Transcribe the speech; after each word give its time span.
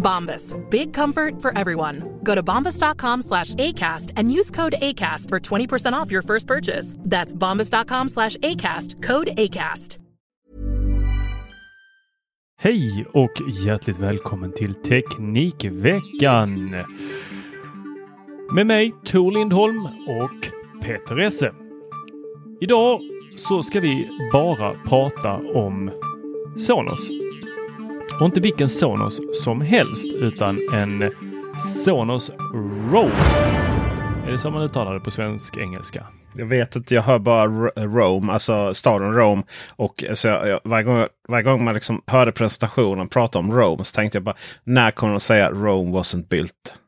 Bombas. 0.00 0.54
Big 0.70 0.92
comfort 0.92 1.40
for 1.40 1.56
everyone. 1.56 2.18
Go 2.24 2.34
to 2.34 2.42
bombas.com 2.42 3.22
slash 3.22 3.54
ACAST 3.54 4.12
and 4.16 4.32
use 4.32 4.50
code 4.50 4.74
ACAST 4.82 5.28
for 5.28 5.38
20% 5.38 5.92
off 5.92 6.10
your 6.10 6.22
first 6.22 6.46
purchase. 6.46 6.96
That's 6.98 7.34
bombas.com 7.34 8.08
slash 8.08 8.36
ACAST. 8.38 9.02
Code 9.02 9.30
ACAST. 9.36 9.98
Hej 12.62 13.06
och 13.12 13.32
hjärtligt 13.64 13.98
välkommen 13.98 14.52
till 14.52 14.74
Teknikveckan. 14.74 16.76
Med 18.54 18.66
mig 18.66 18.92
Tor 19.04 19.32
Lindholm 19.32 19.84
och 20.06 20.50
Peter 20.82 21.18
Esse. 21.18 21.52
Idag 22.60 23.00
så 23.36 23.62
ska 23.62 23.80
vi 23.80 24.08
bara 24.32 24.74
prata 24.88 25.34
om 25.34 25.90
Sonos. 26.56 27.10
Och 28.18 28.26
inte 28.26 28.40
vilken 28.40 28.68
Sonos 28.68 29.20
som 29.44 29.60
helst 29.60 30.06
utan 30.14 30.58
en 30.72 31.12
Sonos 31.84 32.30
Roam. 32.92 33.10
Är 34.26 34.30
det 34.32 34.38
som 34.38 34.52
man 34.52 34.62
uttalar 34.62 34.94
det 34.94 35.00
på 35.00 35.10
svensk-engelska? 35.10 36.06
Jag 36.36 36.46
vet 36.46 36.76
inte, 36.76 36.94
jag 36.94 37.02
hör 37.02 37.18
bara 37.18 37.46
Rome, 37.76 38.32
alltså 38.32 38.74
staden 38.74 39.14
Rome. 39.14 39.42
Och 39.76 40.04
så 40.14 40.28
jag, 40.28 40.60
varje, 40.64 40.84
gång, 40.84 41.06
varje 41.28 41.42
gång 41.44 41.64
man 41.64 41.74
liksom 41.74 42.02
hörde 42.06 42.32
presentationen 42.32 43.08
prata 43.08 43.38
om 43.38 43.52
Rome 43.52 43.84
så 43.84 43.94
tänkte 43.94 44.16
jag 44.16 44.22
bara 44.22 44.36
när 44.64 44.90
kommer 44.90 45.12
de 45.12 45.20
säga 45.20 45.50
Rome 45.50 45.98
wasn't 45.98 46.28
built 46.28 46.78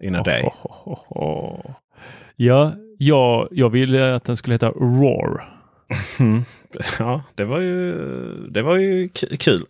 in 0.00 0.14
a 0.14 0.18
Oh, 0.20 0.24
day? 0.24 0.50
Ja, 2.36 2.72
jag, 2.98 3.48
jag 3.50 3.70
ville 3.70 4.14
att 4.14 4.24
den 4.24 4.36
skulle 4.36 4.54
heta 4.54 4.70
Roar. 4.70 5.44
Ja, 6.98 7.22
det 7.34 7.44
var 7.44 7.58
ju, 7.60 7.94
det 8.50 8.62
var 8.62 8.76
ju 8.76 9.08
kul. 9.38 9.66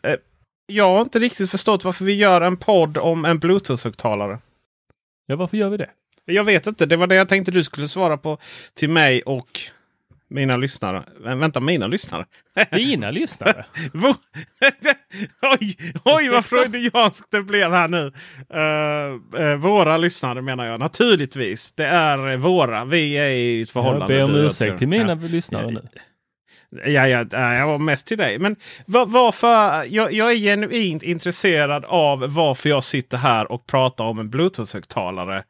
Jag 0.74 0.88
har 0.88 1.00
inte 1.00 1.18
riktigt 1.18 1.50
förstått 1.50 1.84
varför 1.84 2.04
vi 2.04 2.12
gör 2.14 2.40
en 2.40 2.56
podd 2.56 2.98
om 2.98 3.24
en 3.24 3.38
Bluetooth-högtalare. 3.40 4.38
Ja, 5.26 5.36
varför 5.36 5.56
gör 5.56 5.68
vi 5.68 5.76
det? 5.76 5.90
Jag 6.24 6.44
vet 6.44 6.66
inte, 6.66 6.86
det 6.86 6.96
var 6.96 7.06
det 7.06 7.14
jag 7.14 7.28
tänkte 7.28 7.50
du 7.52 7.62
skulle 7.64 7.88
svara 7.88 8.16
på 8.16 8.38
till 8.74 8.90
mig 8.90 9.22
och 9.22 9.60
mina 10.28 10.56
lyssnare. 10.56 11.02
Vä- 11.24 11.38
Vänta, 11.40 11.60
mina 11.60 11.86
lyssnare? 11.86 12.26
Dina 12.72 13.10
lyssnare? 13.20 13.64
Oj, 15.60 15.76
oj 16.04 16.28
vad 16.28 16.44
freudianskt 16.44 17.30
det 17.30 17.42
blev 17.42 17.72
här 17.72 17.88
nu. 17.88 18.12
Eh, 18.54 19.42
eh, 19.46 19.56
våra 19.56 19.96
lyssnare 19.96 20.42
menar 20.42 20.64
jag 20.66 20.80
naturligtvis. 20.80 21.72
Det 21.72 21.86
är 21.86 22.36
våra. 22.36 22.84
Vi 22.84 23.12
är 23.16 23.28
i 23.30 23.60
ett 23.62 23.68
Jag 23.68 23.72
förhållande. 23.72 24.06
ber 24.14 24.24
om 24.24 24.34
ursäkt 24.34 24.68
jag. 24.70 24.78
till 24.78 24.88
mina 24.88 25.08
Ja. 25.22 25.28
lyssnare 25.28 25.70
nu. 25.70 25.88
Ja, 26.86 27.08
ja, 27.08 27.26
ja, 27.30 27.54
jag 27.54 27.66
var 27.66 27.78
mest 27.78 28.06
till 28.06 28.18
dig. 28.18 28.38
Men 28.38 28.56
va- 28.86 29.04
varför? 29.04 29.84
Jag, 29.94 30.12
jag 30.12 30.32
är 30.32 30.36
genuint 30.36 31.02
intresserad 31.02 31.84
av 31.84 32.34
varför 32.34 32.68
jag 32.68 32.84
sitter 32.84 33.16
här 33.16 33.52
och 33.52 33.66
pratar 33.66 34.04
om 34.04 34.18
en 34.18 34.30
Bluetooth-högtalare. 34.30 35.42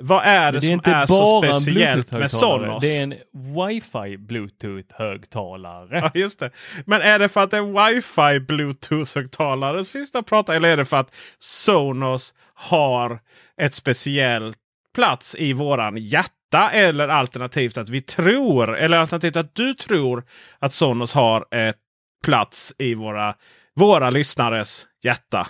Vad 0.00 0.24
är 0.24 0.52
det, 0.52 0.58
det 0.58 0.66
är 0.66 0.70
som 0.80 0.92
är 0.92 1.06
så 1.06 1.42
speciellt 1.42 2.10
med. 2.10 2.30
Sonos? 2.30 2.82
Det 2.82 2.96
är 2.96 3.02
en 3.02 3.14
Wi-Fi 3.32 4.16
Bluetooth-högtalare. 4.16 6.00
Ja, 6.00 6.10
just 6.14 6.40
det. 6.40 6.50
Men 6.86 7.02
är 7.02 7.18
det 7.18 7.28
för 7.28 7.40
att 7.42 7.50
det 7.50 7.56
är 7.56 7.60
en 7.62 7.94
wifi 7.94 8.40
bluetooth-högtalare 8.40 9.84
så 9.84 9.92
finns 9.92 10.12
det 10.12 10.18
att 10.18 10.26
prata? 10.26 10.54
Eller 10.56 10.68
är 10.68 10.76
det 10.76 10.84
för 10.84 10.96
att 10.96 11.14
Sonos 11.38 12.34
har 12.54 13.18
ett 13.60 13.74
speciellt 13.74 14.56
plats 14.94 15.34
i 15.38 15.52
våran 15.52 15.96
hjärta? 15.96 16.32
Eller 16.54 17.08
alternativt 17.08 17.78
att 17.78 17.88
vi 17.88 18.00
tror, 18.00 18.76
eller 18.76 18.96
alternativt 18.96 19.36
att 19.36 19.54
du 19.54 19.74
tror 19.74 20.24
att 20.58 20.72
Sonos 20.72 21.14
har 21.14 21.46
ett 21.50 21.76
plats 22.24 22.74
i 22.78 22.94
våra, 22.94 23.34
våra 23.74 24.10
lyssnares 24.10 24.86
hjärta? 25.04 25.46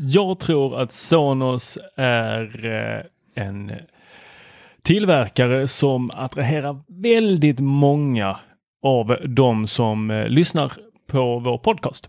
Jag 0.00 0.40
tror 0.40 0.80
att 0.80 0.92
Sonos 0.92 1.78
är 1.96 2.66
eh, 2.66 3.44
en 3.44 3.72
tillverkare 4.82 5.68
som 5.68 6.10
attraherar 6.14 6.82
väldigt 7.02 7.60
många 7.60 8.36
av 8.82 9.16
de 9.24 9.66
som 9.66 10.10
eh, 10.10 10.28
lyssnar 10.28 10.72
på 11.10 11.38
vår 11.38 11.58
podcast. 11.58 12.08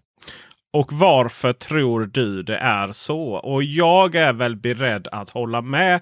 Och 0.74 0.94
varför 0.94 1.54
tror 1.54 2.06
du 2.06 2.42
det 2.42 2.58
är 2.58 2.92
så? 2.92 3.22
Och 3.34 3.64
jag 3.64 4.16
är 4.16 4.34
väl 4.34 4.56
beredd 4.56 5.08
att 5.12 5.30
hålla 5.30 5.62
med 5.62 6.02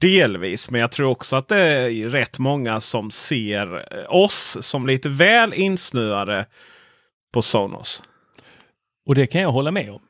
delvis. 0.00 0.70
Men 0.70 0.80
jag 0.80 0.92
tror 0.92 1.10
också 1.10 1.36
att 1.36 1.48
det 1.48 1.60
är 1.60 2.08
rätt 2.08 2.38
många 2.38 2.80
som 2.80 3.10
ser 3.10 3.96
eh, 3.98 4.14
oss 4.14 4.56
som 4.60 4.86
lite 4.86 5.08
väl 5.08 5.54
insnöade 5.54 6.46
på 7.32 7.42
Sonos. 7.42 8.02
Och 9.06 9.14
det 9.14 9.26
kan 9.26 9.40
jag 9.40 9.52
hålla 9.52 9.70
med 9.70 9.90
om. 9.90 10.02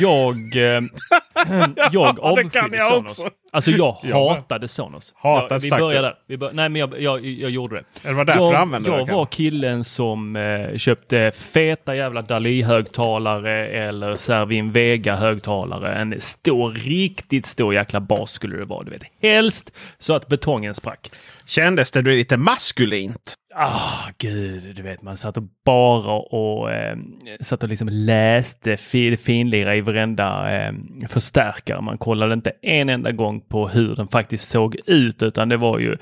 Jag, 0.00 0.56
eh, 0.56 0.80
jag 1.76 1.88
Ja, 1.92 2.16
avskydde 2.20 2.76
jag 2.76 2.92
Sonos. 2.92 3.10
också. 3.18 3.30
Alltså 3.52 3.70
jag 3.70 3.96
Jag 4.02 4.28
hatade 4.28 4.68
Sonos. 4.68 5.14
Hatade 5.16 5.66
ja, 5.66 5.88
vi 5.88 5.94
där. 5.94 6.14
Vi 6.26 6.36
bör, 6.36 6.52
nej 6.52 6.68
men 6.68 6.80
jag, 6.80 7.00
jag, 7.00 7.26
jag 7.26 7.50
gjorde 7.50 7.76
det. 7.76 7.84
Det 8.02 8.12
var 8.12 8.24
därför 8.24 8.40
jag, 8.40 8.54
använde 8.54 8.90
jag 8.90 9.06
var 9.06 9.26
killen 9.26 9.84
som 9.84 10.36
eh, 10.36 10.76
köpte 10.76 11.30
feta 11.30 11.96
jävla 11.96 12.22
Dali-högtalare 12.22 13.66
eller 13.68 14.16
Servin 14.16 14.72
Vega-högtalare. 14.72 15.94
En 15.94 16.20
stor, 16.20 16.70
riktigt 16.70 17.46
stor 17.46 17.74
jäkla 17.74 18.00
bas 18.00 18.30
skulle 18.32 18.56
det 18.56 18.64
vara. 18.64 18.84
Du 18.84 18.90
vet. 18.90 19.02
Helst 19.22 19.70
så 19.98 20.14
att 20.14 20.28
betongen 20.28 20.74
sprack. 20.74 21.10
Kändes 21.46 21.90
det 21.90 22.02
lite 22.02 22.36
maskulint? 22.36 23.34
Ah, 23.54 24.08
gud, 24.18 24.76
du 24.76 24.82
vet 24.82 25.02
man 25.02 25.16
satt 25.16 25.36
och 25.36 25.42
bara 25.64 26.12
och 26.12 26.72
eh, 26.72 26.96
satt 27.40 27.62
och 27.62 27.68
liksom 27.68 27.88
läste 27.92 28.76
fi- 28.76 29.16
finlira 29.16 29.76
i 29.76 29.80
varenda 29.80 30.52
eh, 30.60 30.72
förstärkare. 31.08 31.80
Man 31.80 31.98
kollade 31.98 32.34
inte 32.34 32.52
en 32.62 32.88
enda 32.88 33.12
gång 33.12 33.40
på 33.40 33.68
hur 33.68 33.96
den 33.96 34.08
faktiskt 34.08 34.48
såg 34.48 34.76
ut 34.86 35.22
utan 35.22 35.48
det 35.48 35.56
var 35.56 35.78
ju 35.78 35.96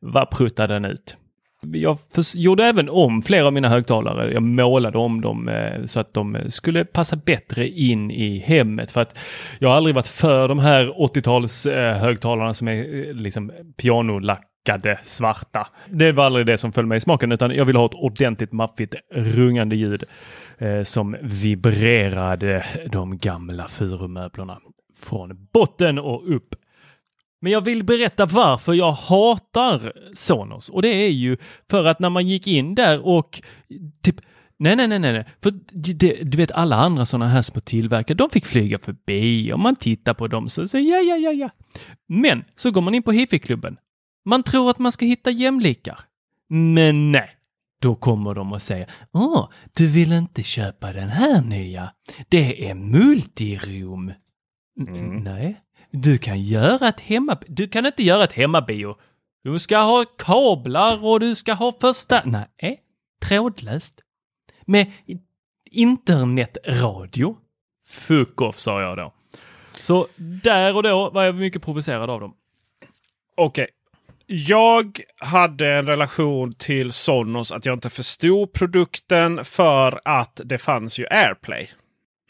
vad 0.00 0.30
pruttade 0.30 0.74
den 0.74 0.84
ut? 0.84 1.16
Jag 1.72 1.98
gjorde 2.34 2.64
även 2.64 2.88
om 2.88 3.22
flera 3.22 3.46
av 3.46 3.52
mina 3.52 3.68
högtalare. 3.68 4.32
Jag 4.32 4.42
målade 4.42 4.98
om 4.98 5.20
dem 5.20 5.48
eh, 5.48 5.84
så 5.84 6.00
att 6.00 6.14
de 6.14 6.38
skulle 6.48 6.84
passa 6.84 7.16
bättre 7.16 7.68
in 7.68 8.10
i 8.10 8.38
hemmet. 8.38 8.92
För 8.92 9.00
att 9.00 9.18
jag 9.58 9.68
har 9.68 9.76
aldrig 9.76 9.94
varit 9.94 10.06
för 10.08 10.48
de 10.48 10.58
här 10.58 10.86
80-tals 10.86 11.66
eh, 11.66 11.96
högtalarna 11.96 12.54
som 12.54 12.68
är 12.68 13.08
eh, 13.08 13.14
liksom 13.14 13.52
lackade 14.68 14.98
svarta. 15.04 15.68
Det 15.90 16.12
var 16.12 16.24
aldrig 16.24 16.46
det 16.46 16.58
som 16.58 16.72
föll 16.72 16.86
mig 16.86 16.98
i 16.98 17.00
smaken 17.00 17.32
utan 17.32 17.54
jag 17.54 17.64
ville 17.64 17.78
ha 17.78 17.86
ett 17.86 17.94
ordentligt 17.94 18.52
maffigt 18.52 18.94
rungande 19.10 19.76
ljud 19.76 20.04
eh, 20.58 20.82
som 20.82 21.16
vibrerade 21.22 22.64
de 22.92 23.18
gamla 23.18 23.68
furumöblerna 23.68 24.58
från 24.96 25.48
botten 25.52 25.98
och 25.98 26.34
upp. 26.34 26.54
Men 27.40 27.52
jag 27.52 27.60
vill 27.60 27.84
berätta 27.84 28.26
varför 28.26 28.74
jag 28.74 28.92
hatar 28.92 29.92
Sonos 30.14 30.68
och 30.68 30.82
det 30.82 30.88
är 30.88 31.10
ju 31.10 31.36
för 31.70 31.84
att 31.84 32.00
när 32.00 32.10
man 32.10 32.26
gick 32.26 32.46
in 32.46 32.74
där 32.74 33.06
och 33.06 33.42
typ 34.02 34.16
Nej, 34.58 34.76
nej, 34.76 34.88
nej, 34.88 34.98
nej, 34.98 35.12
nej. 35.12 35.24
För 35.42 35.52
det, 35.94 36.22
du 36.22 36.36
vet 36.36 36.52
alla 36.52 36.76
andra 36.76 37.06
sådana 37.06 37.28
här 37.28 37.42
små 37.42 37.60
tillverkare, 37.60 38.16
de 38.16 38.30
fick 38.30 38.46
flyga 38.46 38.78
förbi 38.78 39.52
och 39.52 39.58
man 39.58 39.76
tittar 39.76 40.14
på 40.14 40.28
dem 40.28 40.48
så, 40.48 40.68
så 40.68 40.78
ja, 40.78 40.98
ja, 40.98 41.16
ja, 41.16 41.32
ja. 41.32 41.50
Men 42.08 42.44
så 42.56 42.70
går 42.70 42.80
man 42.80 42.94
in 42.94 43.02
på 43.02 43.12
hifi-klubben. 43.12 43.76
Man 44.24 44.42
tror 44.42 44.70
att 44.70 44.78
man 44.78 44.92
ska 44.92 45.04
hitta 45.04 45.30
jämlikar. 45.30 46.00
Men 46.48 47.12
nej, 47.12 47.30
då 47.80 47.94
kommer 47.94 48.34
de 48.34 48.52
och 48.52 48.62
säger 48.62 48.86
Åh, 49.12 49.48
du 49.76 49.88
vill 49.88 50.12
inte 50.12 50.42
köpa 50.42 50.92
den 50.92 51.08
här 51.08 51.40
nya? 51.40 51.92
Det 52.28 52.68
är 52.68 52.74
multirum. 52.74 54.12
Mm. 54.80 55.16
Nej, 55.16 55.60
du 55.90 56.18
kan 56.18 56.42
göra 56.42 56.88
ett 56.88 57.00
hemma... 57.00 57.38
Du 57.46 57.68
kan 57.68 57.86
inte 57.86 58.02
göra 58.02 58.24
ett 58.24 58.32
hemmabio. 58.32 58.96
Du 59.44 59.58
ska 59.58 59.78
ha 59.78 60.04
kablar 60.04 61.04
och 61.04 61.20
du 61.20 61.34
ska 61.34 61.52
ha 61.52 61.72
första... 61.80 62.22
Nej, 62.24 62.80
trådlöst. 63.22 64.00
Med 64.66 64.92
internetradio. 65.70 67.36
Fuck 67.86 68.40
off 68.40 68.60
sa 68.60 68.82
jag 68.82 68.96
då. 68.96 69.14
Så 69.72 70.06
där 70.16 70.76
och 70.76 70.82
då 70.82 71.10
var 71.10 71.22
jag 71.22 71.34
mycket 71.34 71.62
provocerad 71.62 72.10
av 72.10 72.20
dem. 72.20 72.34
Okej. 73.36 73.68
Jag 74.34 75.00
hade 75.18 75.72
en 75.72 75.86
relation 75.86 76.52
till 76.52 76.92
Sonos 76.92 77.52
att 77.52 77.66
jag 77.66 77.72
inte 77.72 77.90
förstod 77.90 78.52
produkten 78.52 79.44
för 79.44 80.00
att 80.04 80.40
det 80.44 80.58
fanns 80.58 80.98
ju 80.98 81.06
AirPlay. 81.10 81.70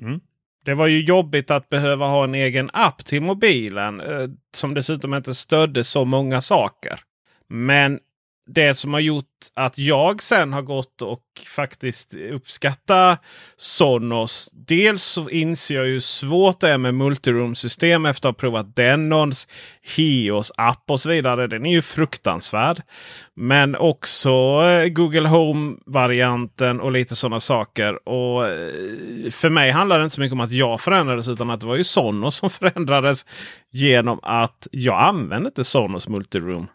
Mm. 0.00 0.20
Det 0.64 0.74
var 0.74 0.86
ju 0.86 1.00
jobbigt 1.00 1.50
att 1.50 1.68
behöva 1.68 2.06
ha 2.06 2.24
en 2.24 2.34
egen 2.34 2.70
app 2.72 3.04
till 3.04 3.22
mobilen 3.22 4.00
eh, 4.00 4.28
som 4.54 4.74
dessutom 4.74 5.14
inte 5.14 5.34
stödde 5.34 5.84
så 5.84 6.04
många 6.04 6.40
saker. 6.40 7.00
Men 7.48 8.00
det 8.46 8.74
som 8.74 8.92
har 8.92 9.00
gjort 9.00 9.24
att 9.54 9.78
jag 9.78 10.22
sen 10.22 10.52
har 10.52 10.62
gått 10.62 11.02
och 11.02 11.22
faktiskt 11.46 12.14
uppskatta 12.14 13.18
Sonos. 13.56 14.48
Dels 14.52 15.02
så 15.02 15.28
inser 15.28 15.74
jag 15.74 15.84
hur 15.84 16.00
svårt 16.00 16.60
det 16.60 16.68
är 16.68 16.78
med 16.78 16.94
multiroom-system 16.94 18.06
efter 18.06 18.28
att 18.28 18.34
ha 18.34 18.40
provat 18.40 18.76
Denons, 18.76 19.48
Hios 19.96 20.52
app 20.56 20.90
och 20.90 21.00
så 21.00 21.08
vidare. 21.08 21.46
Den 21.46 21.66
är 21.66 21.70
ju 21.70 21.82
fruktansvärd. 21.82 22.82
Men 23.34 23.76
också 23.76 24.30
eh, 24.64 24.88
Google 24.88 25.28
Home-varianten 25.28 26.80
och 26.80 26.92
lite 26.92 27.16
sådana 27.16 27.40
saker. 27.40 28.08
Och 28.08 28.46
eh, 28.46 29.30
För 29.30 29.50
mig 29.50 29.70
handlar 29.70 29.98
det 29.98 30.04
inte 30.04 30.14
så 30.14 30.20
mycket 30.20 30.32
om 30.32 30.40
att 30.40 30.52
jag 30.52 30.80
förändrades 30.80 31.28
utan 31.28 31.50
att 31.50 31.60
det 31.60 31.66
var 31.66 31.76
ju 31.76 31.84
Sonos 31.84 32.36
som 32.36 32.50
förändrades 32.60 33.26
genom 33.70 34.20
att 34.22 34.68
jag 34.70 35.02
använde 35.02 35.48
inte 35.48 35.64
Sonos 35.64 36.08
Multiroom 36.08 36.68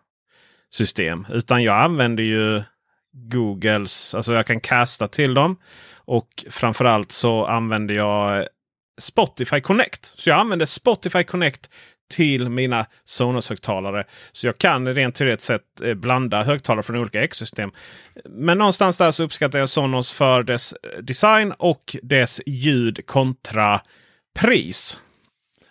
system. 0.74 1.25
Utan 1.30 1.64
jag 1.64 1.78
använder 1.84 2.24
ju 2.24 2.64
Googles, 3.14 4.16
alltså 4.16 4.34
jag 4.34 4.46
kan 4.46 4.60
casta 4.60 5.08
till 5.08 5.34
dem. 5.34 5.58
Och 5.96 6.46
framförallt 6.50 7.12
så 7.12 7.46
använder 7.46 7.96
jag 7.96 8.48
Spotify 9.02 9.62
Connect. 9.62 10.06
Så 10.16 10.30
jag 10.30 10.40
använder 10.40 10.66
Spotify 10.66 11.24
Connect 11.24 11.69
till 12.10 12.50
mina 12.50 12.86
Sonos-högtalare. 13.06 14.04
Så 14.31 14.48
jag 14.48 14.58
kan 14.58 14.96
rent 14.96 15.16
teoretiskt 15.16 15.48
sett 15.48 15.81
eh, 15.81 15.94
blanda 15.94 16.44
högtalare 16.44 16.84
från 16.84 16.96
olika 16.96 17.24
ekosystem. 17.24 17.72
Men 18.25 18.58
någonstans 18.58 18.98
där 18.98 19.12
så 19.12 19.24
uppskattar 19.24 19.60
jag 19.60 19.69
Sonos 19.69 20.12
för 20.12 20.44
dess 20.44 20.74
eh, 20.74 21.02
design 21.02 21.52
och 21.52 21.96
dess 22.02 22.42
ljud 22.46 23.06
kontra 23.06 23.81
pris. 24.40 25.00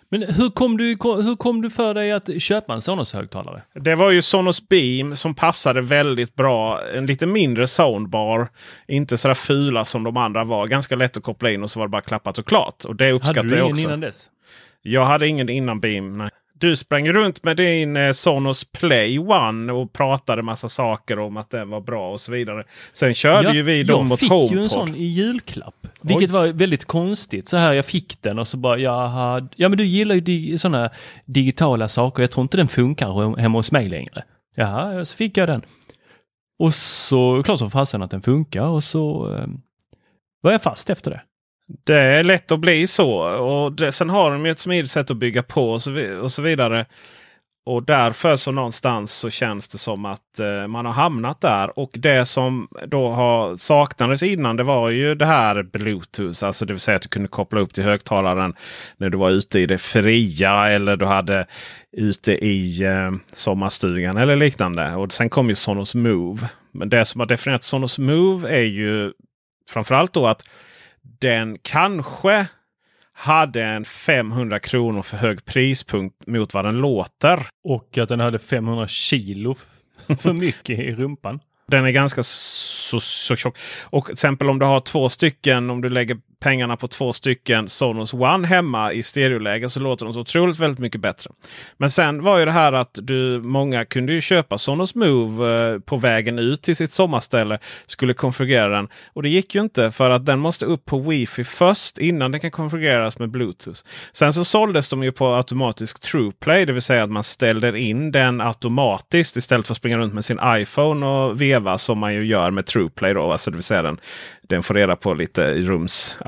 Men 0.09 0.21
hur 0.21 0.49
kom, 0.49 0.77
du, 0.77 0.85
hur 1.01 1.35
kom 1.35 1.61
du 1.61 1.69
för 1.69 1.93
dig 1.93 2.11
att 2.11 2.41
köpa 2.41 2.73
en 2.73 2.81
Sonos-högtalare? 2.81 3.61
Det 3.73 3.95
var 3.95 4.11
ju 4.11 4.21
Sonos 4.21 4.69
Beam 4.69 5.15
som 5.15 5.35
passade 5.35 5.81
väldigt 5.81 6.35
bra. 6.35 6.81
En 6.95 7.05
lite 7.05 7.25
mindre 7.25 7.67
soundbar. 7.67 8.47
Inte 8.87 9.17
så 9.17 9.27
där 9.27 9.35
fula 9.35 9.85
som 9.85 10.03
de 10.03 10.17
andra 10.17 10.43
var. 10.43 10.67
Ganska 10.67 10.95
lätt 10.95 11.17
att 11.17 11.23
koppla 11.23 11.51
in 11.51 11.63
och 11.63 11.71
så 11.71 11.79
var 11.79 11.87
det 11.87 11.91
bara 11.91 12.01
klappat 12.01 12.37
och 12.37 12.45
klart. 12.45 12.85
Och 12.85 12.95
det 12.95 13.11
uppskattar 13.11 13.43
jag 13.43 13.45
också. 13.45 13.59
Hade 13.59 13.65
du 13.65 13.69
ingen 13.69 13.79
innan 13.79 13.99
dess? 13.99 14.29
Jag 14.81 15.05
hade 15.05 15.27
ingen 15.27 15.49
innan 15.49 15.79
Beam. 15.79 16.17
Nej 16.17 16.29
du 16.59 16.75
sprang 16.75 17.09
runt 17.13 17.43
med 17.43 17.57
din 17.57 17.97
eh, 17.97 18.11
Sonos 18.11 18.71
Play 18.71 19.19
One 19.19 19.73
och 19.73 19.93
pratade 19.93 20.41
massa 20.41 20.69
saker 20.69 21.19
om 21.19 21.37
att 21.37 21.49
den 21.49 21.69
var 21.69 21.81
bra 21.81 22.11
och 22.11 22.19
så 22.19 22.31
vidare. 22.31 22.63
Sen 22.93 23.13
körde 23.13 23.47
ja, 23.47 23.53
ju 23.53 23.61
vi 23.61 23.83
dem 23.83 24.07
mot 24.07 24.21
HomePod. 24.21 24.41
Jag 24.41 24.49
fick 24.49 24.57
ju 24.57 24.63
en 24.63 24.69
sån 24.69 24.95
i 24.95 25.03
julklapp. 25.03 25.87
Vilket 26.01 26.29
Oj. 26.29 26.33
var 26.33 26.47
väldigt 26.47 26.85
konstigt. 26.85 27.49
Så 27.49 27.57
här, 27.57 27.73
jag 27.73 27.85
fick 27.85 28.21
den 28.21 28.39
och 28.39 28.47
så 28.47 28.57
bara, 28.57 28.77
jaha. 28.77 29.47
Ja 29.55 29.69
men 29.69 29.77
du 29.77 29.85
gillar 29.85 30.15
ju 30.15 30.21
di 30.21 30.57
sådana 30.57 30.89
digitala 31.25 31.87
saker. 31.87 32.23
Jag 32.23 32.31
tror 32.31 32.41
inte 32.41 32.57
den 32.57 32.67
funkar 32.67 33.39
hemma 33.39 33.57
hos 33.57 33.71
mig 33.71 33.89
längre. 33.89 34.23
Jaha, 34.55 35.05
så 35.05 35.15
fick 35.15 35.37
jag 35.37 35.49
den. 35.49 35.61
Och 36.59 36.73
så, 36.73 37.43
klart 37.43 37.59
som 37.59 37.71
fasen 37.71 38.01
att 38.01 38.11
den 38.11 38.21
funkar 38.21 38.65
och 38.67 38.83
så 38.83 39.33
eh, 39.35 39.47
var 40.41 40.51
jag 40.51 40.61
fast 40.61 40.89
efter 40.89 41.11
det. 41.11 41.21
Det 41.67 41.99
är 41.99 42.23
lätt 42.23 42.51
att 42.51 42.59
bli 42.59 42.87
så. 42.87 43.11
Och 43.21 43.71
det, 43.71 43.91
sen 43.91 44.09
har 44.09 44.31
de 44.31 44.45
ju 44.45 44.51
ett 44.51 44.59
smidigt 44.59 44.91
sätt 44.91 45.11
att 45.11 45.17
bygga 45.17 45.43
på 45.43 45.71
och 45.71 45.81
så, 45.81 46.19
och 46.21 46.31
så 46.31 46.41
vidare. 46.41 46.85
Och 47.65 47.83
därför 47.83 48.35
så 48.35 48.51
någonstans 48.51 49.13
så 49.13 49.29
känns 49.29 49.67
det 49.67 49.77
som 49.77 50.05
att 50.05 50.39
eh, 50.39 50.67
man 50.67 50.85
har 50.85 50.93
hamnat 50.93 51.41
där. 51.41 51.79
Och 51.79 51.91
det 51.93 52.25
som 52.25 52.67
då 52.87 53.09
har 53.09 53.57
saknades 53.57 54.23
innan 54.23 54.55
det 54.55 54.63
var 54.63 54.89
ju 54.89 55.15
det 55.15 55.25
här 55.25 55.63
Bluetooth. 55.63 56.45
Alltså 56.45 56.65
det 56.65 56.73
vill 56.73 56.79
säga 56.79 56.95
att 56.95 57.01
du 57.01 57.09
kunde 57.09 57.27
koppla 57.27 57.59
upp 57.59 57.73
till 57.73 57.83
högtalaren 57.83 58.53
när 58.97 59.09
du 59.09 59.17
var 59.17 59.29
ute 59.29 59.59
i 59.59 59.65
det 59.65 59.77
fria 59.77 60.69
eller 60.69 60.95
du 60.95 61.05
hade 61.05 61.45
ute 61.91 62.31
i 62.31 62.83
eh, 62.83 63.11
sommarstugan 63.33 64.17
eller 64.17 64.35
liknande. 64.35 64.95
Och 64.95 65.13
sen 65.13 65.29
kom 65.29 65.49
ju 65.49 65.55
Sonos 65.55 65.95
Move. 65.95 66.49
Men 66.71 66.89
det 66.89 67.05
som 67.05 67.19
har 67.19 67.27
definierat 67.27 67.63
Sonos 67.63 67.97
Move 67.97 68.49
är 68.49 68.63
ju 68.63 69.13
framförallt 69.69 70.13
då 70.13 70.27
att 70.27 70.43
den 71.19 71.57
kanske 71.61 72.47
hade 73.13 73.63
en 73.63 73.85
500 73.85 74.59
kronor 74.59 75.01
för 75.01 75.17
hög 75.17 75.45
prispunkt 75.45 76.27
mot 76.27 76.53
vad 76.53 76.65
den 76.65 76.75
låter. 76.75 77.47
Och 77.63 77.97
att 77.97 78.09
den 78.09 78.19
hade 78.19 78.39
500 78.39 78.87
kilo 78.87 79.55
för 80.19 80.33
mycket 80.39 80.79
i 80.79 80.91
rumpan. 80.91 81.39
Den 81.67 81.85
är 81.85 81.91
ganska 81.91 82.23
så, 82.23 82.99
så 82.99 83.35
tjock. 83.35 83.57
Och 83.83 84.05
till 84.05 84.13
exempel 84.13 84.49
om 84.49 84.59
du 84.59 84.65
har 84.65 84.79
två 84.79 85.09
stycken, 85.09 85.69
om 85.69 85.81
du 85.81 85.89
lägger 85.89 86.17
pengarna 86.39 86.77
på 86.77 86.87
två 86.87 87.13
stycken 87.13 87.67
Sonos 87.67 88.13
One 88.13 88.47
hemma 88.47 88.93
i 88.93 89.03
stereoläge 89.03 89.69
så 89.69 89.79
låter 89.79 90.05
de 90.05 90.13
så 90.13 90.19
otroligt 90.19 90.59
väldigt 90.59 90.79
mycket 90.79 91.01
bättre. 91.01 91.31
Men 91.77 91.91
sen 91.91 92.23
var 92.23 92.39
ju 92.39 92.45
det 92.45 92.51
här 92.51 92.73
att 92.73 92.99
du, 93.01 93.41
många 93.43 93.85
kunde 93.85 94.13
ju 94.13 94.21
köpa 94.21 94.57
Sonos 94.57 94.95
Move 94.95 95.73
eh, 95.73 95.79
på 95.79 95.97
vägen 95.97 96.39
ut 96.39 96.61
till 96.61 96.75
sitt 96.75 96.91
sommarställe. 96.91 97.59
Skulle 97.85 98.13
konfigurera 98.13 98.69
den. 98.69 98.87
Och 99.13 99.23
det 99.23 99.29
gick 99.29 99.55
ju 99.55 99.61
inte 99.61 99.91
för 99.91 100.09
att 100.09 100.25
den 100.25 100.39
måste 100.39 100.65
upp 100.65 100.85
på 100.85 100.99
wifi 100.99 101.43
först 101.43 101.97
innan 101.97 102.31
den 102.31 102.41
kan 102.41 102.51
konfigureras 102.51 103.19
med 103.19 103.29
Bluetooth. 103.29 103.81
Sen 104.11 104.33
så 104.33 104.43
såldes 104.43 104.89
de 104.89 105.03
ju 105.03 105.11
på 105.11 105.27
automatisk 105.27 105.99
TruePlay, 105.99 106.65
det 106.65 106.73
vill 106.73 106.81
säga 106.81 107.03
att 107.03 107.11
man 107.11 107.23
ställer 107.23 107.75
in 107.75 108.11
den 108.11 108.41
automatiskt 108.41 109.37
istället 109.37 109.67
för 109.67 109.73
att 109.73 109.77
springa 109.77 109.97
runt 109.97 110.13
med 110.13 110.25
sin 110.25 110.39
iPhone 110.45 111.05
och 111.05 111.41
veva 111.41 111.77
som 111.77 111.97
man 111.97 112.13
ju 112.13 112.25
gör 112.25 112.51
med 112.51 112.65
TruePlay. 112.65 113.13
Då, 113.13 113.31
alltså 113.31 113.51
det 113.51 113.57
vill 113.57 113.63
säga 113.63 113.81
den, 113.81 113.99
den 114.41 114.63
får 114.63 114.73
reda 114.73 114.95
på 114.95 115.13
lite 115.13 115.43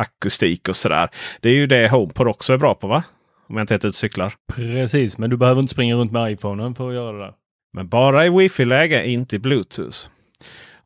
rumsakustik 0.09 0.69
och 0.69 0.75
sådär. 0.75 1.09
Det 1.41 1.49
är 1.49 1.53
ju 1.53 1.67
det 1.67 1.89
HomePod 1.89 2.27
också 2.27 2.53
är 2.53 2.57
bra 2.57 2.75
på 2.75 2.87
va? 2.87 3.03
Om 3.47 3.57
jag 3.57 3.63
inte 3.63 3.73
heter 3.73 3.91
cyklar. 3.91 4.33
Precis, 4.55 5.17
men 5.17 5.29
du 5.29 5.37
behöver 5.37 5.61
inte 5.61 5.73
springa 5.73 5.95
runt 5.95 6.11
med 6.11 6.31
iPhonen 6.31 6.75
för 6.75 6.89
att 6.89 6.95
göra 6.95 7.25
det. 7.25 7.33
Men 7.73 7.87
bara 7.87 8.25
i 8.25 8.29
wifi-läge, 8.29 9.05
inte 9.05 9.35
i 9.35 9.39
Bluetooth. 9.39 9.97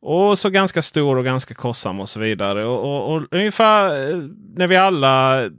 Och 0.00 0.38
så 0.38 0.50
ganska 0.50 0.82
stor 0.82 1.16
och 1.16 1.24
ganska 1.24 1.54
kostsam 1.54 2.00
och 2.00 2.08
så 2.08 2.20
vidare. 2.20 2.66
Och, 2.66 2.78
och, 2.78 3.14
och 3.14 3.22
ungefär 3.30 4.10
eh, 4.10 4.16
när 4.56 4.66
vi 4.66 4.76
alla 4.76 5.50